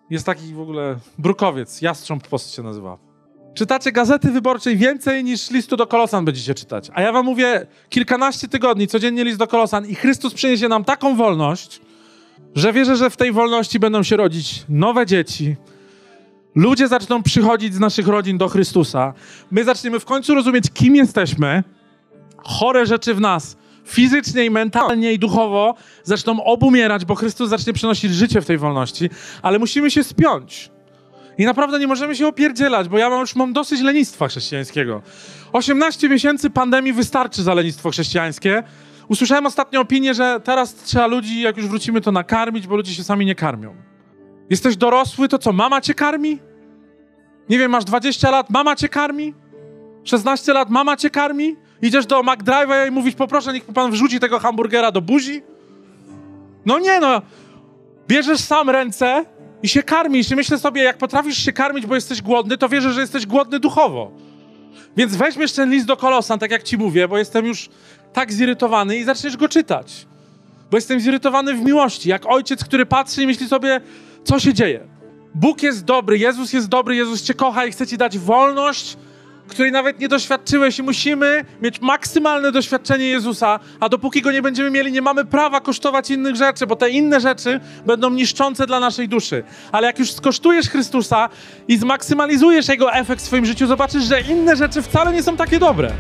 [0.10, 2.98] Jest taki w ogóle brukowiec, Jastrząb Post się nazywa.
[3.54, 6.90] Czytacie gazety wyborczej więcej niż listu do Kolosan będziecie czytać.
[6.94, 11.16] A ja wam mówię, kilkanaście tygodni, codziennie list do Kolosan i Chrystus przyniesie nam taką
[11.16, 11.82] wolność,
[12.56, 15.56] że wierzę, że w tej wolności będą się rodzić nowe dzieci.
[16.56, 19.14] Ludzie zaczną przychodzić z naszych rodzin do Chrystusa.
[19.52, 21.64] My zaczniemy w końcu rozumieć, kim jesteśmy.
[22.38, 28.14] Chore rzeczy w nas, fizycznie i mentalnie i duchowo, zaczną obumierać, bo Chrystus zacznie przynosić
[28.14, 29.10] życie w tej wolności.
[29.42, 30.72] Ale musimy się spiąć.
[31.38, 35.02] I naprawdę nie możemy się opierdzielać, bo ja mam, już mam dosyć lenistwa chrześcijańskiego.
[35.54, 38.64] 18 miesięcy pandemii wystarczy za lenistwo chrześcijańskie.
[39.08, 43.04] Usłyszałem ostatnio opinię, że teraz trzeba ludzi, jak już wrócimy, to nakarmić, bo ludzie się
[43.04, 43.76] sami nie karmią.
[44.50, 46.40] Jesteś dorosły, to co, mama cię karmi?
[47.50, 49.34] Nie wiem, masz 20 lat, mama cię karmi?
[50.04, 51.56] 16 lat, mama cię karmi?
[51.82, 55.42] Idziesz do McDrive'a i mówisz, poproszę, niech pan wrzuci tego hamburgera do buzi?
[56.66, 57.22] No nie no,
[58.08, 59.26] bierzesz sam ręce
[59.64, 60.32] i się karmisz.
[60.32, 63.60] I myślę sobie, jak potrafisz się karmić, bo jesteś głodny, to wierzę, że jesteś głodny
[63.60, 64.12] duchowo.
[64.98, 67.70] Więc weźmiesz ten list do Kolosan, tak jak ci mówię, bo jestem już
[68.14, 70.08] tak zirytowany i zaczniesz go czytać.
[70.72, 73.82] bo jestem zirytowany w miłości, jak ojciec, który patrzy i myśli sobie,
[74.24, 74.95] co się dzieje.
[75.36, 78.98] Bóg jest dobry, Jezus jest dobry, Jezus cię kocha i chce ci dać wolność,
[79.48, 84.72] której nawet nie doświadczyłeś i musimy mieć maksymalne doświadczenie Jezusa, a dopóki go nie będziemy
[84.72, 89.10] mieli, nie mamy prawa kosztować innych rzeczy, bo te inne rzeczy będą niszczące dla naszej
[89.10, 89.44] duszy.
[89.72, 91.30] Ale jak już skosztujesz Chrystusa
[91.68, 95.60] i zmaksymalizujesz Jego efekt w swoim życiu, zobaczysz, że inne rzeczy wcale nie są takie
[95.60, 95.92] dobre.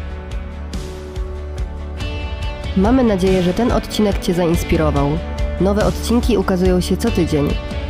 [2.78, 5.18] Mamy nadzieję, że ten odcinek Cię zainspirował.
[5.62, 7.50] Nowe odcinki ukazują się co tydzień.